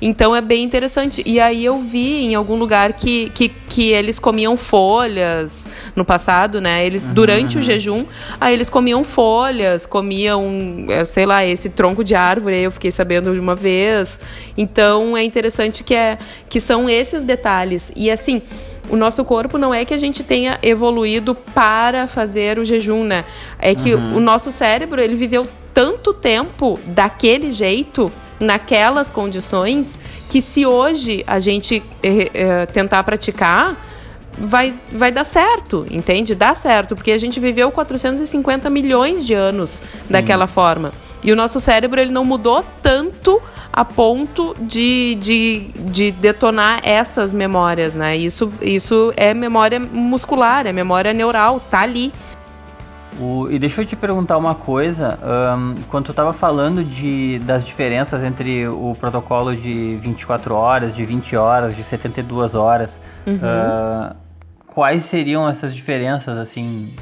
[0.00, 1.22] Então é bem interessante.
[1.26, 6.58] E aí eu vi em algum lugar que, que, que eles comiam folhas no passado,
[6.58, 6.86] né?
[6.86, 7.12] Eles, uhum.
[7.12, 8.06] durante o jejum,
[8.40, 12.90] aí eles comiam folhas, comiam, eh, sei lá, esse tronco de árvore, aí eu fiquei
[12.90, 14.18] sabendo de uma vez.
[14.56, 16.16] Então é interessante que, é,
[16.48, 17.92] que são esses detalhes.
[17.94, 18.40] E assim
[18.88, 23.24] o nosso corpo não é que a gente tenha evoluído para fazer o jejum, né?
[23.58, 24.16] É que uhum.
[24.16, 31.38] o nosso cérebro, ele viveu tanto tempo daquele jeito, naquelas condições, que se hoje a
[31.38, 33.76] gente eh, eh, tentar praticar,
[34.36, 36.34] vai, vai dar certo, entende?
[36.34, 40.12] Dá certo, porque a gente viveu 450 milhões de anos Sim.
[40.12, 40.92] daquela forma.
[41.22, 43.40] E o nosso cérebro ele não mudou tanto
[43.72, 48.16] a ponto de, de, de detonar essas memórias, né?
[48.16, 52.12] Isso, isso é memória muscular, é memória neural, tá ali.
[53.18, 55.18] O, e deixa eu te perguntar uma coisa.
[55.56, 61.04] Um, quando tu estava falando de, das diferenças entre o protocolo de 24 horas, de
[61.04, 63.36] 20 horas, de 72 horas, uhum.
[63.36, 64.16] uh,
[64.66, 66.92] quais seriam essas diferenças, assim,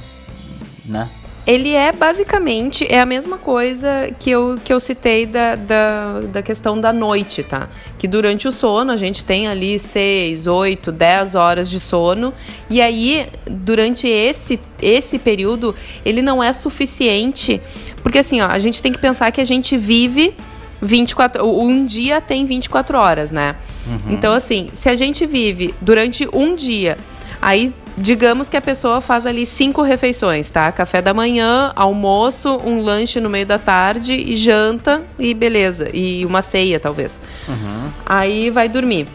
[0.84, 1.08] né?
[1.46, 6.42] Ele é basicamente é a mesma coisa que eu, que eu citei da, da, da
[6.42, 7.68] questão da noite, tá?
[7.98, 12.32] Que durante o sono a gente tem ali 6, 8, 10 horas de sono.
[12.68, 15.74] E aí, durante esse, esse período,
[16.04, 17.60] ele não é suficiente.
[18.02, 20.34] Porque assim, ó, a gente tem que pensar que a gente vive
[20.82, 21.44] 24.
[21.44, 23.56] Um dia tem 24 horas, né?
[23.86, 24.12] Uhum.
[24.12, 26.96] Então, assim, se a gente vive durante um dia,
[27.40, 30.72] aí Digamos que a pessoa faz ali cinco refeições, tá?
[30.72, 35.90] Café da manhã, almoço, um lanche no meio da tarde e janta e beleza.
[35.92, 37.20] E uma ceia, talvez.
[37.46, 37.90] Uhum.
[38.06, 39.06] Aí vai dormir.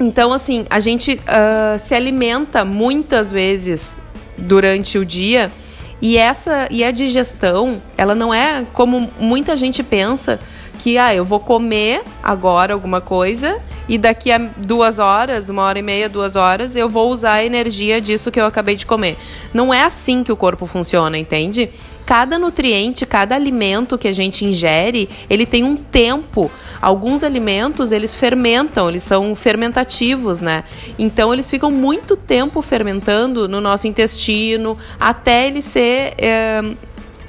[0.00, 3.96] Então, assim, a gente uh, se alimenta muitas vezes
[4.36, 5.52] durante o dia
[6.00, 10.40] e essa e a digestão, ela não é como muita gente pensa
[10.80, 13.60] que ah, eu vou comer agora alguma coisa
[13.92, 17.44] e daqui a duas horas, uma hora e meia, duas horas, eu vou usar a
[17.44, 19.18] energia disso que eu acabei de comer.
[19.52, 21.68] Não é assim que o corpo funciona, entende?
[22.06, 26.50] Cada nutriente, cada alimento que a gente ingere, ele tem um tempo.
[26.80, 30.64] Alguns alimentos, eles fermentam, eles são fermentativos, né?
[30.98, 36.14] Então, eles ficam muito tempo fermentando no nosso intestino, até ele ser...
[36.16, 36.62] É,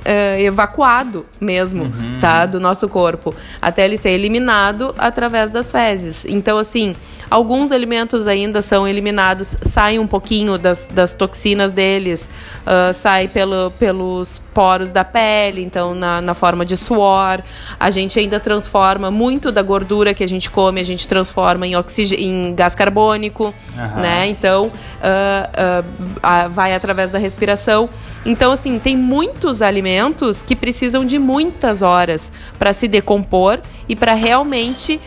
[0.06, 2.20] uh, evacuado mesmo, uhum.
[2.20, 2.46] tá?
[2.46, 6.26] Do nosso corpo, até ele ser eliminado através das fezes.
[6.26, 6.96] Então, assim,
[7.30, 12.30] alguns alimentos ainda são eliminados, saem um pouquinho das, das toxinas deles,
[12.62, 17.42] uh, sai pelo, pelos poros da pele, então na, na forma de suor.
[17.80, 21.74] A gente ainda transforma muito da gordura que a gente come, a gente transforma em,
[22.18, 24.02] em gás carbônico, uhum.
[24.02, 24.28] né?
[24.28, 27.90] Então, uh, uh, vai através da respiração.
[28.26, 34.14] Então, assim, tem muitos alimentos que precisam de muitas horas para se decompor e para
[34.14, 35.00] realmente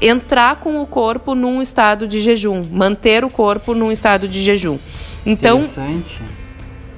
[0.00, 4.78] entrar com o corpo num estado de jejum, manter o corpo num estado de jejum.
[5.26, 5.62] Então,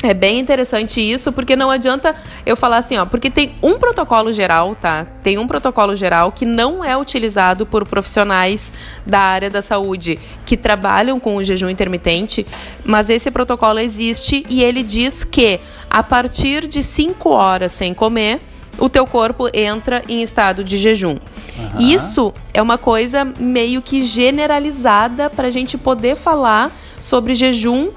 [0.02, 4.32] é bem interessante isso, porque não adianta eu falar assim, ó, porque tem um protocolo
[4.32, 5.06] geral, tá?
[5.22, 8.72] Tem um protocolo geral que não é utilizado por profissionais
[9.04, 12.46] da área da saúde que trabalham com o jejum intermitente,
[12.82, 15.60] mas esse protocolo existe e ele diz que
[15.90, 18.40] a partir de 5 horas sem comer,
[18.78, 21.16] o teu corpo entra em estado de jejum.
[21.56, 21.80] Uhum.
[21.80, 27.90] Isso é uma coisa meio que generalizada para a gente poder falar sobre jejum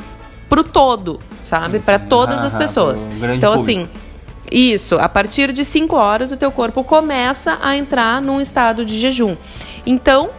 [0.49, 1.79] pro todo, sabe?
[1.79, 3.09] Para todas as pessoas.
[3.35, 3.87] Então, assim,
[4.51, 8.99] isso, a partir de 5 horas o teu corpo começa a entrar num estado de
[8.99, 9.35] jejum.
[9.85, 10.29] Então,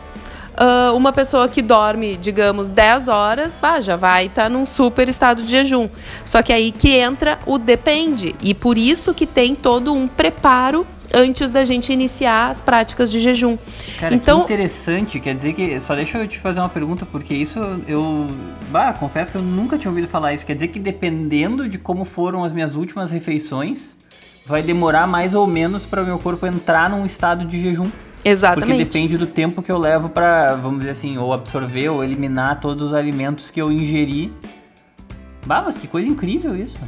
[0.60, 5.08] uh, uma pessoa que dorme, digamos, 10 horas, bah, já vai estar tá num super
[5.08, 5.88] estado de jejum.
[6.24, 8.34] Só que aí que entra o depende.
[8.42, 13.20] E por isso que tem todo um preparo antes da gente iniciar as práticas de
[13.20, 13.56] jejum.
[13.98, 15.78] Cara, então, que interessante, quer dizer que.
[15.80, 18.26] Só deixa eu te fazer uma pergunta, porque isso eu.
[18.70, 20.44] Bah, confesso que eu nunca tinha ouvido falar isso.
[20.44, 23.96] Quer dizer que dependendo de como foram as minhas últimas refeições,
[24.46, 27.90] vai demorar mais ou menos para o meu corpo entrar num estado de jejum.
[28.24, 28.84] Exatamente.
[28.84, 32.60] Porque depende do tempo que eu levo para, vamos dizer assim, ou absorver ou eliminar
[32.60, 34.32] todos os alimentos que eu ingeri.
[35.46, 36.78] Bah, mas que coisa incrível isso.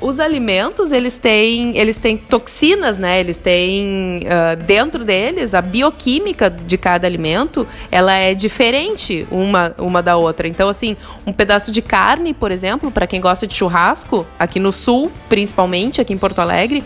[0.00, 3.20] os alimentos, eles têm, eles têm toxinas, né?
[3.20, 10.02] Eles têm uh, dentro deles a bioquímica de cada alimento, ela é diferente uma, uma
[10.02, 10.48] da outra.
[10.48, 14.72] Então, assim, um pedaço de carne, por exemplo, para quem gosta de churrasco, aqui no
[14.72, 16.82] sul, principalmente, aqui em Porto Alegre,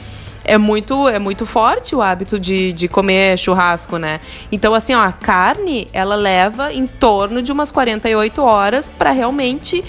[0.46, 4.20] é muito, é muito forte o hábito de, de comer churrasco, né?
[4.50, 9.84] Então, assim, ó, a carne, ela leva em torno de umas 48 horas para realmente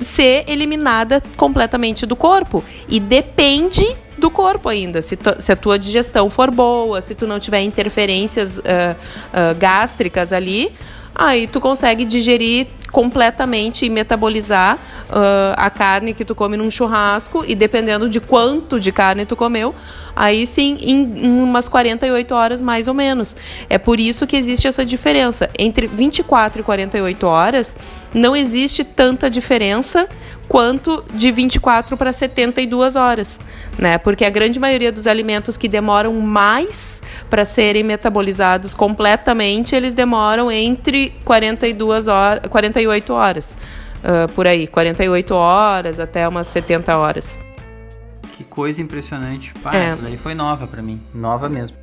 [0.00, 2.64] ser eliminada completamente do corpo.
[2.88, 5.02] E depende do corpo ainda.
[5.02, 9.54] Se, tu, se, a tua digestão for boa, se tu não tiver interferências uh, uh,
[9.58, 10.72] gástricas ali,
[11.14, 14.76] aí tu consegue digerir completamente e metabolizar
[15.08, 19.36] uh, a carne que tu come num churrasco e dependendo de quanto de carne tu
[19.36, 19.74] comeu,
[20.14, 23.36] aí sim em, em umas 48 horas mais ou menos.
[23.68, 27.76] É por isso que existe essa diferença entre 24 e 48 horas.
[28.12, 30.08] Não existe tanta diferença
[30.50, 33.38] quanto de 24 para 72 horas,
[33.78, 33.98] né?
[33.98, 40.50] Porque a grande maioria dos alimentos que demoram mais para serem metabolizados completamente, eles demoram
[40.50, 43.56] entre 42 horas, 48 horas.
[44.02, 47.38] Uh, por aí, 48 horas até umas 70 horas.
[48.36, 49.54] Que coisa impressionante.
[49.62, 49.94] Pá, é.
[49.94, 51.00] daí foi nova para mim.
[51.14, 51.76] Nova mesmo.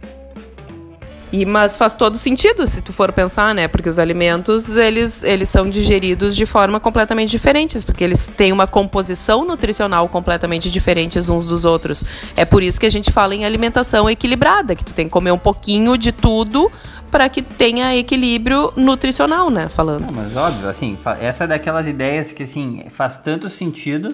[1.32, 3.68] E, mas faz todo sentido se tu for pensar, né?
[3.68, 8.66] Porque os alimentos, eles, eles são digeridos de forma completamente diferentes, porque eles têm uma
[8.66, 12.04] composição nutricional completamente diferentes uns dos outros.
[12.36, 15.32] É por isso que a gente fala em alimentação equilibrada, que tu tem que comer
[15.32, 16.72] um pouquinho de tudo
[17.12, 19.68] para que tenha equilíbrio nutricional, né?
[19.70, 20.06] Falando.
[20.06, 24.14] Não, mas óbvio, assim, essa é daquelas ideias que, assim, faz tanto sentido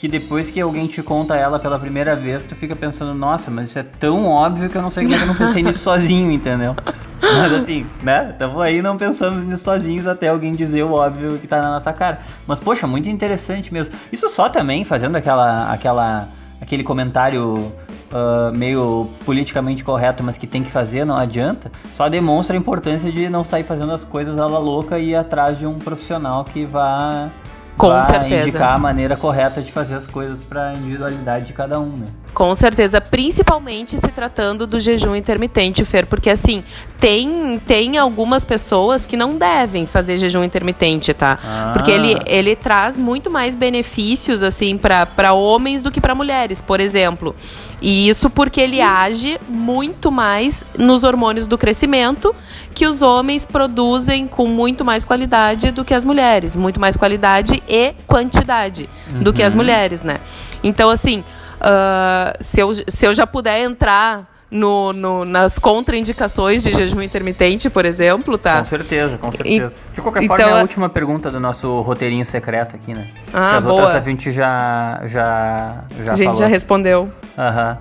[0.00, 3.68] que depois que alguém te conta ela pela primeira vez, tu fica pensando, nossa, mas
[3.68, 5.80] isso é tão óbvio que eu não sei como é que eu não pensei nisso
[5.84, 6.74] sozinho, entendeu?
[7.20, 8.34] Mas assim, né?
[8.38, 11.92] Tamo aí não pensamos nisso sozinhos até alguém dizer o óbvio que tá na nossa
[11.92, 12.20] cara.
[12.46, 13.94] Mas, poxa, muito interessante mesmo.
[14.10, 16.28] Isso só também, fazendo aquela, aquela,
[16.60, 17.70] aquele comentário
[18.10, 23.12] Uh, meio politicamente correto, mas que tem que fazer, não adianta, só demonstra a importância
[23.12, 26.42] de não sair fazendo as coisas à la louca e ir atrás de um profissional
[26.42, 27.30] que vá
[27.76, 28.48] com certeza.
[28.48, 32.06] indicar a maneira correta de fazer as coisas para a individualidade de cada um, né?
[32.32, 36.62] Com certeza, principalmente se tratando do jejum intermitente, Fer, porque assim,
[36.98, 41.38] tem, tem algumas pessoas que não devem fazer jejum intermitente, tá?
[41.42, 41.70] Ah.
[41.72, 46.78] Porque ele, ele traz muito mais benefícios, assim, para homens do que para mulheres, por
[46.78, 47.34] exemplo.
[47.82, 52.34] E isso porque ele age muito mais nos hormônios do crescimento,
[52.74, 56.54] que os homens produzem com muito mais qualidade do que as mulheres.
[56.54, 59.20] Muito mais qualidade e quantidade uhum.
[59.20, 59.58] do que as uhum.
[59.58, 60.18] mulheres, né?
[60.62, 61.24] Então, assim,
[61.60, 67.70] uh, se, eu, se eu já puder entrar no, no, nas contraindicações de jejum intermitente,
[67.70, 68.58] por exemplo, tá?
[68.58, 69.76] Com certeza, com certeza.
[69.92, 73.06] E, de qualquer forma, então, é a última pergunta do nosso roteirinho secreto aqui, né?
[73.32, 73.74] Ah, as boa.
[73.74, 76.40] outras a gente já, já, já A gente falou.
[76.40, 77.12] já respondeu.
[77.38, 77.78] Aham.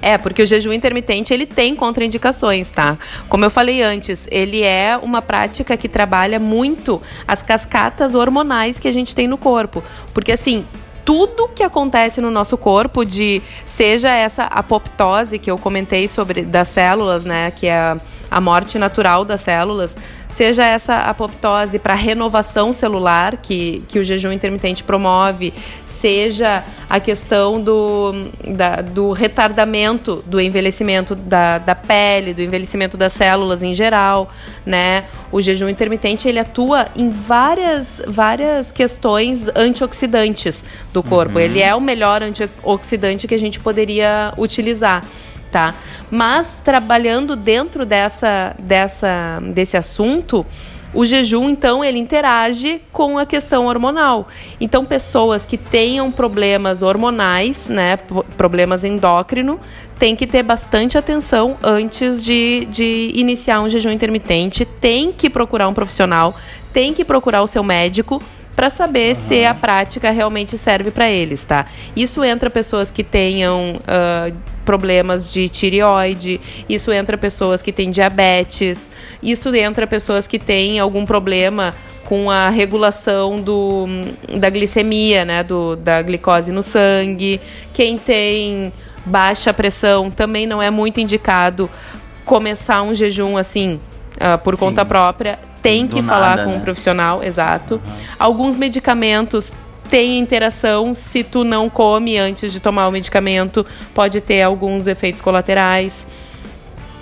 [0.00, 2.98] É, porque o jejum intermitente ele tem contraindicações, tá?
[3.26, 8.86] Como eu falei antes, ele é uma prática que trabalha muito as cascatas hormonais que
[8.86, 9.82] a gente tem no corpo.
[10.12, 10.66] Porque assim,
[11.04, 16.68] tudo que acontece no nosso corpo, de seja essa apoptose que eu comentei sobre das
[16.68, 17.96] células, né, que é
[18.30, 19.96] a, morte natural das células,
[20.34, 25.54] seja essa apoptose para renovação celular que, que o jejum intermitente promove,
[25.86, 28.12] seja a questão do,
[28.48, 34.28] da, do retardamento do envelhecimento da, da pele, do envelhecimento das células em geral,
[34.66, 35.04] né?
[35.30, 41.34] O jejum intermitente ele atua em várias, várias questões antioxidantes do corpo.
[41.34, 41.44] Uhum.
[41.44, 45.04] Ele é o melhor antioxidante que a gente poderia utilizar
[45.54, 45.72] tá?
[46.10, 50.44] Mas trabalhando dentro dessa, dessa, desse assunto,
[50.92, 54.26] o jejum, então, ele interage com a questão hormonal.
[54.60, 57.96] Então, pessoas que tenham problemas hormonais, né,
[58.36, 59.60] problemas endócrino,
[59.96, 65.68] tem que ter bastante atenção antes de, de iniciar um jejum intermitente, tem que procurar
[65.68, 66.34] um profissional,
[66.72, 68.20] tem que procurar o seu médico
[68.56, 69.22] para saber uhum.
[69.22, 71.66] se a prática realmente serve para eles, tá?
[71.94, 78.90] Isso entra pessoas que tenham uh, problemas de tireoide, isso entra pessoas que têm diabetes,
[79.22, 81.74] isso entra pessoas que têm algum problema
[82.04, 83.86] com a regulação do,
[84.38, 87.40] da glicemia, né, do, da glicose no sangue.
[87.72, 88.72] Quem tem
[89.06, 91.68] baixa pressão também não é muito indicado
[92.24, 93.80] começar um jejum assim
[94.16, 94.60] uh, por Sim.
[94.60, 96.56] conta própria tem que falar com né?
[96.58, 97.76] um profissional, exato.
[97.76, 97.92] Uhum.
[98.18, 99.50] Alguns medicamentos
[99.88, 103.64] têm interação, se tu não come antes de tomar o medicamento,
[103.94, 106.06] pode ter alguns efeitos colaterais.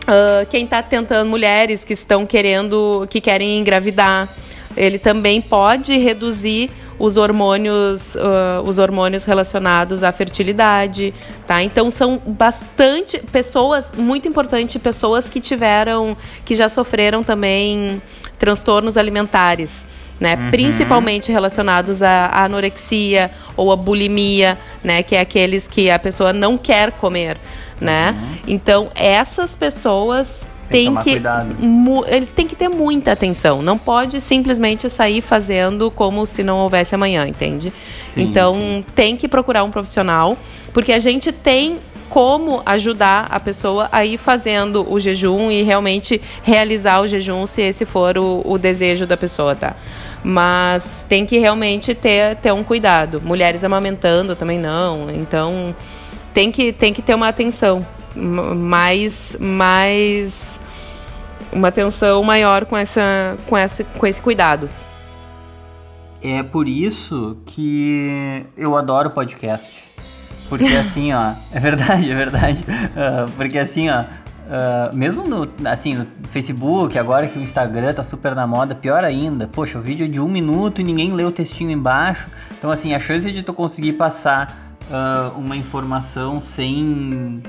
[0.02, 4.28] Uh, quem está tentando, mulheres que estão querendo, que querem engravidar,
[4.76, 11.12] ele também pode reduzir os hormônios, uh, os hormônios relacionados à fertilidade,
[11.46, 11.62] tá?
[11.62, 18.00] Então são bastante pessoas, muito importante, pessoas que tiveram, que já sofreram também
[18.38, 19.91] transtornos alimentares.
[20.22, 20.50] Né, uhum.
[20.52, 26.32] principalmente relacionados à, à anorexia ou à bulimia, né, que é aqueles que a pessoa
[26.32, 27.36] não quer comer,
[27.80, 28.14] né?
[28.16, 28.38] Uhum.
[28.46, 30.42] Então essas pessoas
[30.72, 31.20] tem, que,
[32.08, 33.62] ele tem que ter muita atenção.
[33.62, 37.72] Não pode simplesmente sair fazendo como se não houvesse amanhã, entende?
[38.08, 38.84] Sim, então sim.
[38.94, 40.36] tem que procurar um profissional,
[40.72, 46.20] porque a gente tem como ajudar a pessoa a ir fazendo o jejum e realmente
[46.42, 49.74] realizar o jejum, se esse for o, o desejo da pessoa, tá?
[50.24, 53.20] Mas tem que realmente ter, ter um cuidado.
[53.20, 55.10] Mulheres amamentando também não.
[55.10, 55.74] Então
[56.32, 60.60] tem que, tem que ter uma atenção mais, mais
[61.52, 64.68] uma atenção maior com, essa, com, essa, com esse cuidado.
[66.22, 69.82] É por isso que eu adoro podcast.
[70.48, 72.64] Porque assim, ó, é verdade, é verdade.
[72.68, 74.04] Uh, porque assim, ó,
[74.46, 79.04] uh, mesmo no, assim, no Facebook, agora que o Instagram tá super na moda, pior
[79.04, 79.46] ainda.
[79.46, 82.28] Poxa, o vídeo é de um minuto e ninguém lê o textinho embaixo.
[82.58, 87.42] Então, assim, a chance de tu conseguir passar uh, uma informação sem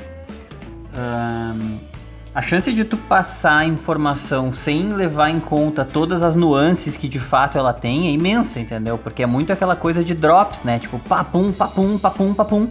[2.36, 7.08] a chance de tu passar a informação sem levar em conta todas as nuances que
[7.08, 8.98] de fato ela tem é imensa, entendeu?
[8.98, 10.80] Porque é muito aquela coisa de drops, né?
[10.80, 12.68] Tipo, papum, papum, papum, papum.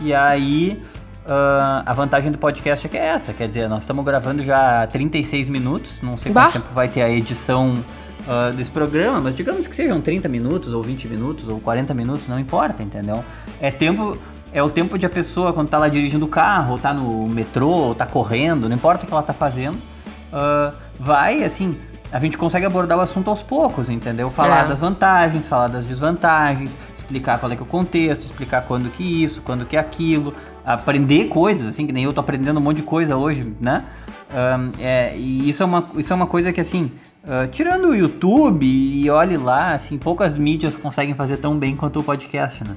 [0.00, 0.82] E aí,
[1.24, 3.32] uh, a vantagem do podcast é que é essa.
[3.32, 6.00] Quer dizer, nós estamos gravando já 36 minutos.
[6.00, 6.52] Não sei quanto bah.
[6.52, 7.78] tempo vai ter a edição
[8.26, 12.28] uh, desse programa, mas digamos que sejam 30 minutos, ou 20 minutos, ou 40 minutos,
[12.28, 13.24] não importa, entendeu?
[13.60, 14.16] É tempo
[14.52, 17.26] é o tempo de a pessoa, quando tá lá dirigindo o carro, ou tá no
[17.26, 21.76] metrô, ou tá correndo, não importa o que ela tá fazendo, uh, vai, assim,
[22.12, 24.30] a gente consegue abordar o assunto aos poucos, entendeu?
[24.30, 24.68] Falar é.
[24.68, 29.42] das vantagens, falar das desvantagens, explicar qual é, é o contexto, explicar quando que isso,
[29.42, 30.32] quando que aquilo,
[30.64, 33.84] aprender coisas, assim, que nem eu tô aprendendo um monte de coisa hoje, né?
[34.32, 36.90] Um, é, e isso é, uma, isso é uma coisa que, assim,
[37.24, 42.00] uh, tirando o YouTube e olhe lá, assim, poucas mídias conseguem fazer tão bem quanto
[42.00, 42.74] o podcast, né?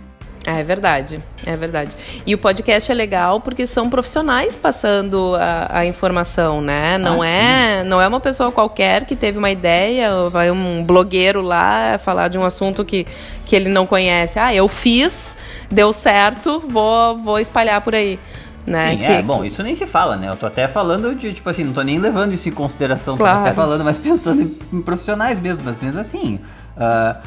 [0.47, 1.97] É verdade, é verdade.
[2.25, 6.97] E o podcast é legal porque são profissionais passando a, a informação, né?
[6.97, 11.41] Não ah, é, não é uma pessoa qualquer que teve uma ideia, vai um blogueiro
[11.41, 13.05] lá falar de um assunto que,
[13.45, 14.39] que ele não conhece.
[14.39, 15.35] Ah, eu fiz,
[15.69, 18.19] deu certo, vou, vou espalhar por aí.
[18.65, 18.91] Né?
[18.91, 20.29] Sim, que, é, bom, isso nem se fala, né?
[20.29, 23.37] Eu tô até falando de, tipo assim, não tô nem levando isso em consideração, claro.
[23.37, 26.39] tô até falando, mas pensando em, em profissionais mesmo, mas mesmo assim,
[26.77, 27.19] Uh,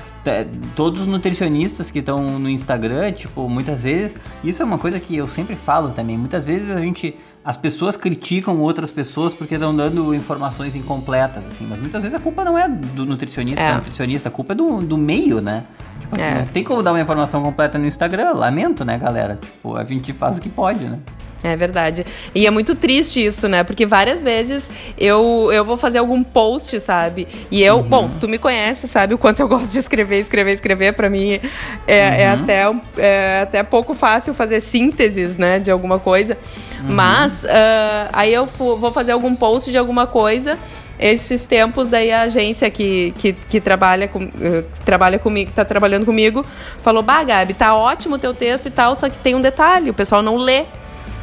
[0.77, 4.15] todos os nutricionistas que estão no Instagram, tipo, muitas vezes,
[4.45, 6.17] isso é uma coisa que eu sempre falo também.
[6.17, 11.67] Muitas vezes a gente, as pessoas criticam outras pessoas porque estão dando informações incompletas, assim.
[11.67, 13.75] Mas muitas vezes a culpa não é do nutricionista, é.
[13.75, 15.65] nutricionista, a culpa é do, do meio, né?
[16.01, 16.35] Tipo, assim, é.
[16.35, 19.39] não tem como dar uma informação completa no Instagram, lamento, né, galera?
[19.41, 20.99] Tipo, a gente faz o que pode, né?
[21.43, 22.05] É verdade.
[22.35, 23.65] E é muito triste isso, né?
[23.65, 24.69] Porque várias vezes
[24.99, 27.27] eu, eu vou fazer algum post, sabe?
[27.51, 27.83] E eu, uhum.
[27.83, 30.93] bom, tu me conhece, sabe o quanto eu gosto de escrever, escrever, escrever.
[30.93, 31.41] Para mim é,
[31.87, 32.19] é uhum.
[32.19, 36.37] é, até, é até pouco fácil fazer sínteses, né, de alguma coisa.
[36.83, 36.95] Uhum.
[36.95, 40.59] Mas uh, aí eu vou fazer algum post de alguma coisa
[41.01, 46.05] esses tempos daí a agência que, que, que trabalha, com, uh, trabalha comigo, tá trabalhando
[46.05, 46.45] comigo,
[46.83, 49.89] falou, bah, Gabi, tá ótimo o teu texto e tal, só que tem um detalhe,
[49.89, 50.67] o pessoal não lê.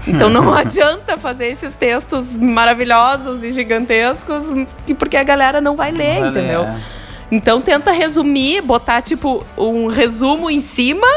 [0.07, 4.45] Então não adianta fazer esses textos maravilhosos e gigantescos,
[4.97, 6.63] porque a galera não vai ler, entendeu?
[6.63, 6.81] Ler.
[7.31, 11.07] Então tenta resumir, botar tipo um resumo em cima,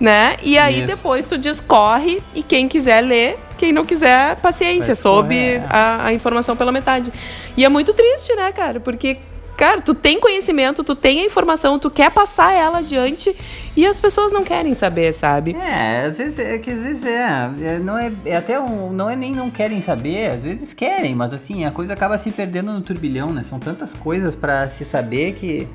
[0.00, 0.36] né?
[0.42, 0.86] E aí Isso.
[0.86, 6.54] depois tu discorre e quem quiser ler, quem não quiser, paciência, soube a, a informação
[6.54, 7.10] pela metade.
[7.56, 8.78] E é muito triste, né, cara?
[8.78, 9.16] Porque
[9.56, 13.34] cara, tu tem conhecimento, tu tem a informação, tu quer passar ela adiante
[13.76, 15.56] e as pessoas não querem saber, sabe?
[15.56, 19.08] É, às vezes é que às vezes é, é não é, é até um, não
[19.08, 22.72] é nem não querem saber, às vezes querem, mas assim, a coisa acaba se perdendo
[22.72, 23.44] no turbilhão, né?
[23.48, 25.68] São tantas coisas para se saber que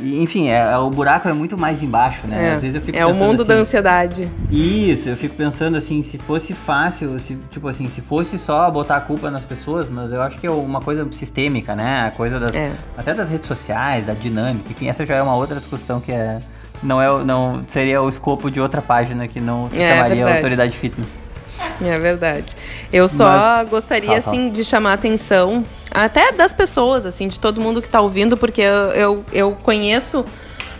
[0.00, 2.50] enfim, é, o buraco é muito mais embaixo, né?
[2.50, 4.28] É, Às vezes eu fico é o mundo assim, da ansiedade.
[4.50, 8.96] Isso, eu fico pensando assim, se fosse fácil, se, tipo assim, se fosse só botar
[8.96, 12.06] a culpa nas pessoas, mas eu acho que é uma coisa sistêmica, né?
[12.06, 12.72] A coisa das, é.
[12.96, 16.40] até das redes sociais, da dinâmica, enfim, essa já é uma outra discussão que é
[16.82, 20.76] não é não seria o escopo de outra página que não se é, chamaria autoridade
[20.76, 21.20] fitness.
[21.84, 22.54] É verdade.
[22.92, 23.68] Eu só Mas...
[23.68, 28.00] gostaria, assim, de chamar a atenção, até das pessoas, assim, de todo mundo que está
[28.00, 30.24] ouvindo, porque eu, eu, eu conheço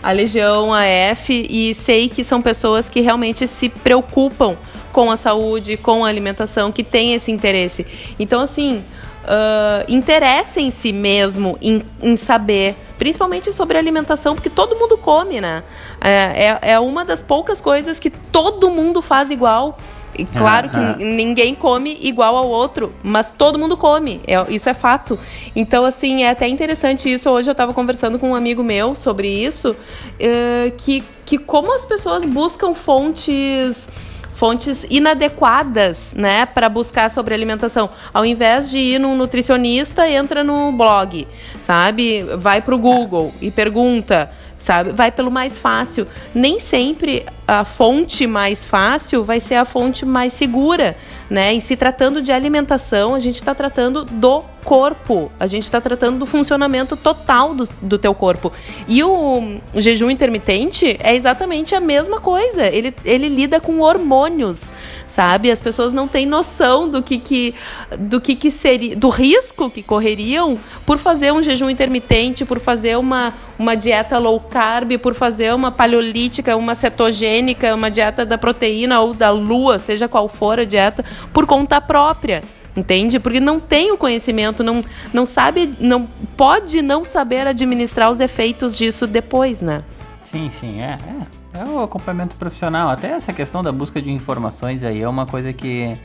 [0.01, 4.57] a Legião AF e sei que são pessoas que realmente se preocupam
[4.91, 7.85] com a saúde, com a alimentação, que têm esse interesse.
[8.19, 8.83] Então, assim,
[9.23, 15.63] uh, interessem-se mesmo em, em saber principalmente sobre alimentação, porque todo mundo come, né?
[15.99, 19.77] É, é, é uma das poucas coisas que todo mundo faz igual.
[20.17, 24.73] E claro que ninguém come igual ao outro, mas todo mundo come, é, isso é
[24.73, 25.17] fato.
[25.55, 27.29] Então, assim, é até interessante isso.
[27.29, 31.85] Hoje eu estava conversando com um amigo meu sobre isso, uh, que, que como as
[31.85, 33.87] pessoas buscam fontes
[34.35, 37.89] fontes inadequadas, né, para buscar sobre alimentação.
[38.13, 41.27] Ao invés de ir num nutricionista, entra no blog,
[41.61, 42.23] sabe?
[42.37, 44.29] Vai para o Google e pergunta
[44.63, 44.91] sabe?
[44.91, 46.07] Vai pelo mais fácil.
[46.33, 50.95] Nem sempre a fonte mais fácil vai ser a fonte mais segura,
[51.29, 51.53] né?
[51.53, 56.19] E se tratando de alimentação, a gente está tratando do corpo, a gente está tratando
[56.19, 58.51] do funcionamento total do, do teu corpo.
[58.87, 62.65] E o, o jejum intermitente é exatamente a mesma coisa.
[62.67, 64.71] Ele, ele lida com hormônios,
[65.07, 65.51] sabe?
[65.51, 67.53] As pessoas não têm noção do que, que
[67.99, 72.97] do que, que seria, do risco que correriam por fazer um jejum intermitente, por fazer
[72.97, 77.32] uma, uma dieta low carb, por fazer uma paleolítica, uma cetogênica,
[77.73, 82.43] uma dieta da proteína ou da lua, seja qual for a dieta, por conta própria.
[82.75, 83.19] Entende?
[83.19, 88.75] Porque não tem o conhecimento, não, não sabe, não pode não saber administrar os efeitos
[88.75, 89.83] disso depois, né?
[90.23, 91.43] Sim, sim, é, é.
[91.53, 92.89] É o acompanhamento profissional.
[92.89, 95.95] Até essa questão da busca de informações aí é uma coisa que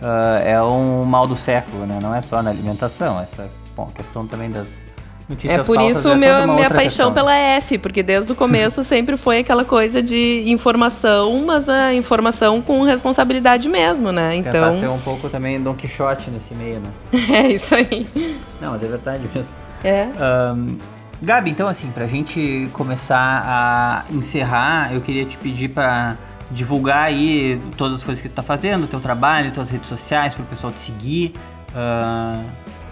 [0.00, 1.98] uh, é um mal do século, né?
[2.00, 3.20] Não é só na alimentação.
[3.20, 4.86] Essa bom, questão também das
[5.28, 7.12] Notícias é por isso é meu, minha paixão questão.
[7.12, 12.62] pela F, porque desde o começo sempre foi aquela coisa de informação, mas a informação
[12.62, 14.36] com responsabilidade mesmo, né?
[14.36, 14.52] Então.
[14.52, 16.90] Tentar ser um pouco também Don Quixote nesse meio, né?
[17.36, 18.06] É isso aí.
[18.60, 19.52] Não, mas é verdade mesmo.
[19.82, 20.08] É.
[20.54, 20.78] Um,
[21.20, 26.16] Gabi, então assim, pra gente começar a encerrar, eu queria te pedir para
[26.50, 30.44] divulgar aí todas as coisas que tu tá fazendo, teu trabalho, tuas redes sociais, para
[30.44, 31.32] o pessoal te seguir.
[31.70, 32.44] Uh,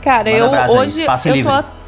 [0.03, 1.84] Cara, eu hoje eu tô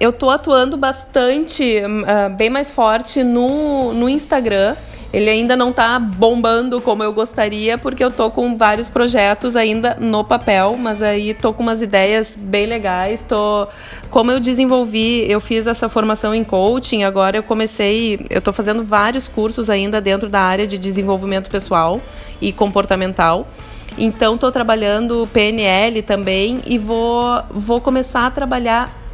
[0.00, 4.76] eu tô atuando bastante, uh, bem mais forte no, no Instagram.
[5.10, 9.96] Ele ainda não tá bombando como eu gostaria, porque eu tô com vários projetos ainda
[9.98, 13.24] no papel, mas aí tô com umas ideias bem legais.
[13.26, 13.66] Tô,
[14.10, 18.84] como eu desenvolvi, eu fiz essa formação em coaching, agora eu comecei, eu tô fazendo
[18.84, 22.02] vários cursos ainda dentro da área de desenvolvimento pessoal
[22.38, 23.48] e comportamental.
[23.96, 29.07] Então estou trabalhando PNL também e vou, vou começar a trabalhar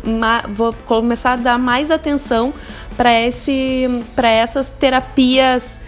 [0.51, 2.53] vou começar a dar mais atenção
[2.97, 5.79] para essas terapias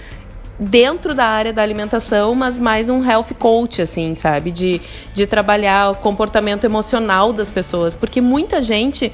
[0.59, 4.51] dentro da área da alimentação, mas mais um health coach, assim, sabe?
[4.51, 4.81] De,
[5.15, 7.95] de trabalhar o comportamento emocional das pessoas.
[7.95, 9.13] Porque muita gente,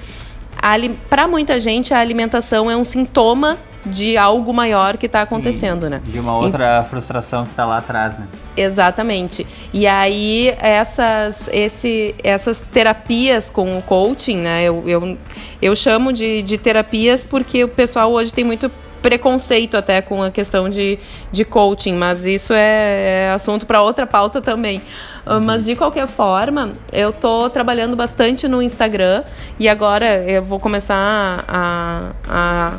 [1.11, 5.91] para muita gente, a alimentação é um sintoma de algo maior que está acontecendo, e,
[5.91, 6.03] né?
[6.05, 8.27] De uma outra e, frustração que está lá atrás, né?
[8.57, 9.47] Exatamente.
[9.73, 14.63] E aí essas, esse, essas terapias com o coaching, né?
[14.65, 15.19] Eu, eu,
[15.61, 18.71] eu chamo de, de terapias porque o pessoal hoje tem muito
[19.03, 20.99] preconceito até com a questão de,
[21.33, 24.81] de coaching, mas isso é, é assunto para outra pauta também.
[25.27, 25.41] Uhum.
[25.41, 29.25] Mas de qualquer forma, eu tô trabalhando bastante no Instagram
[29.59, 32.73] e agora eu vou começar a, a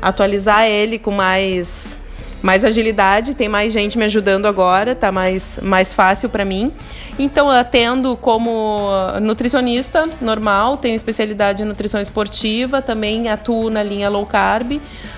[0.00, 1.96] atualizar ele com mais
[2.42, 6.72] mais agilidade, tem mais gente me ajudando agora, tá mais, mais fácil para mim.
[7.18, 8.88] Então eu atendo como
[9.20, 14.74] nutricionista normal, tenho especialidade em nutrição esportiva, também atuo na linha low carb.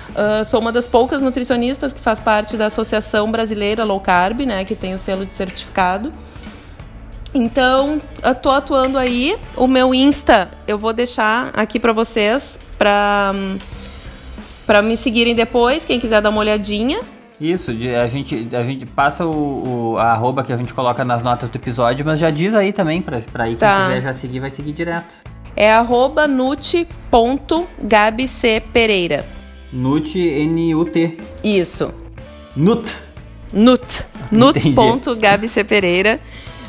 [0.09, 4.65] Uh, sou uma das poucas nutricionistas que faz parte da Associação Brasileira Low Carb, né,
[4.65, 6.11] que tem o selo de certificado.
[7.31, 9.37] Então, eu tô atuando aí.
[9.55, 13.57] O meu Insta eu vou deixar aqui para vocês para um,
[14.69, 16.99] para me seguirem depois, quem quiser dar uma olhadinha.
[17.41, 21.23] Isso, a gente, a gente passa o, o, a arroba que a gente coloca nas
[21.23, 23.67] notas do episódio, mas já diz aí também, pra, pra aí tá.
[23.67, 25.15] quem quiser já seguir, vai seguir direto.
[25.55, 29.25] É arroba nut.gabcpereira.
[29.73, 31.17] Nut, N-U-T.
[31.43, 31.91] Isso.
[32.55, 32.95] Nut.
[33.51, 34.05] Nut.
[34.31, 36.19] Nut.gabcpereira.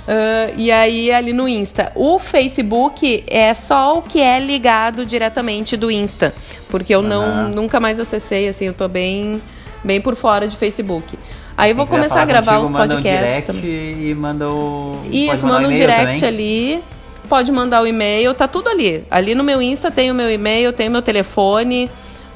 [0.09, 1.92] Uh, e aí ali no Insta.
[1.94, 6.34] O Facebook é só o que é ligado diretamente do Insta.
[6.68, 9.40] Porque eu não nunca mais acessei, assim, eu tô bem,
[9.84, 11.18] bem por fora de Facebook.
[11.57, 13.46] Aí eu vou começar a gravar contigo, os podcasts.
[13.48, 14.98] Manda um direct e manda o.
[15.11, 16.24] Isso, manda um direct também.
[16.24, 16.82] ali.
[17.28, 19.05] Pode mandar o e-mail, tá tudo ali.
[19.11, 21.90] Ali no meu Insta tem o meu e-mail, tem o meu telefone.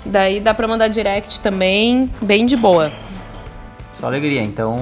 [0.04, 2.92] Daí dá pra mandar direct também, bem de boa.
[3.98, 4.78] Só alegria, então,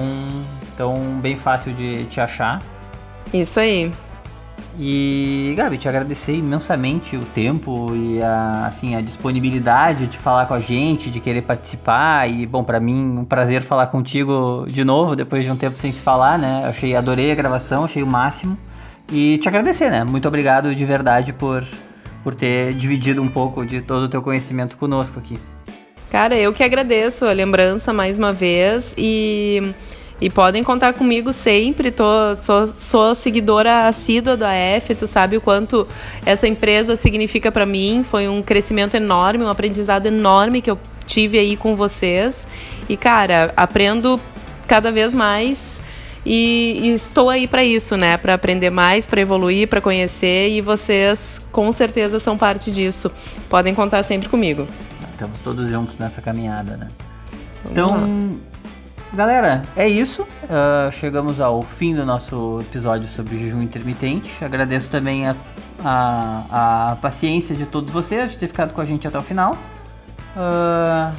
[0.73, 2.61] então bem fácil de te achar.
[3.31, 3.91] Isso aí.
[4.77, 10.55] E, Gabi, te agradecer imensamente o tempo e a, assim, a disponibilidade de falar com
[10.55, 12.27] a gente, de querer participar.
[12.27, 15.91] E, bom, para mim, um prazer falar contigo de novo, depois de um tempo sem
[15.91, 16.65] se falar, né?
[16.65, 18.57] Achei, adorei a gravação, achei o máximo.
[19.11, 20.03] E te agradecer, né?
[20.03, 21.63] Muito obrigado de verdade por,
[22.23, 25.37] por ter dividido um pouco de todo o teu conhecimento conosco aqui.
[26.09, 29.73] Cara, eu que agradeço a lembrança mais uma vez e,
[30.23, 31.91] e podem contar comigo sempre.
[31.91, 35.85] Tô, sou, sou seguidora assídua do AF, tu sabe o quanto
[36.25, 38.05] essa empresa significa para mim.
[38.09, 42.47] Foi um crescimento enorme, um aprendizado enorme que eu tive aí com vocês.
[42.87, 44.17] E, cara, aprendo
[44.65, 45.81] cada vez mais.
[46.25, 48.15] E, e estou aí para isso, né?
[48.15, 50.51] Para aprender mais, para evoluir, para conhecer.
[50.51, 53.11] E vocês, com certeza, são parte disso.
[53.49, 54.65] Podem contar sempre comigo.
[55.11, 56.87] Estamos todos juntos nessa caminhada, né?
[57.69, 58.39] Então,
[59.15, 60.23] galera, é isso.
[60.23, 64.43] Uh, chegamos ao fim do nosso episódio sobre jejum intermitente.
[64.43, 65.35] Agradeço também a,
[65.83, 69.53] a, a paciência de todos vocês de ter ficado com a gente até o final.
[70.35, 71.15] Uh,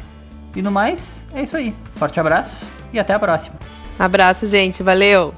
[0.55, 1.75] e no mais, é isso aí.
[1.95, 3.57] Forte abraço e até a próxima.
[3.99, 4.83] Abraço, gente.
[4.83, 5.35] Valeu!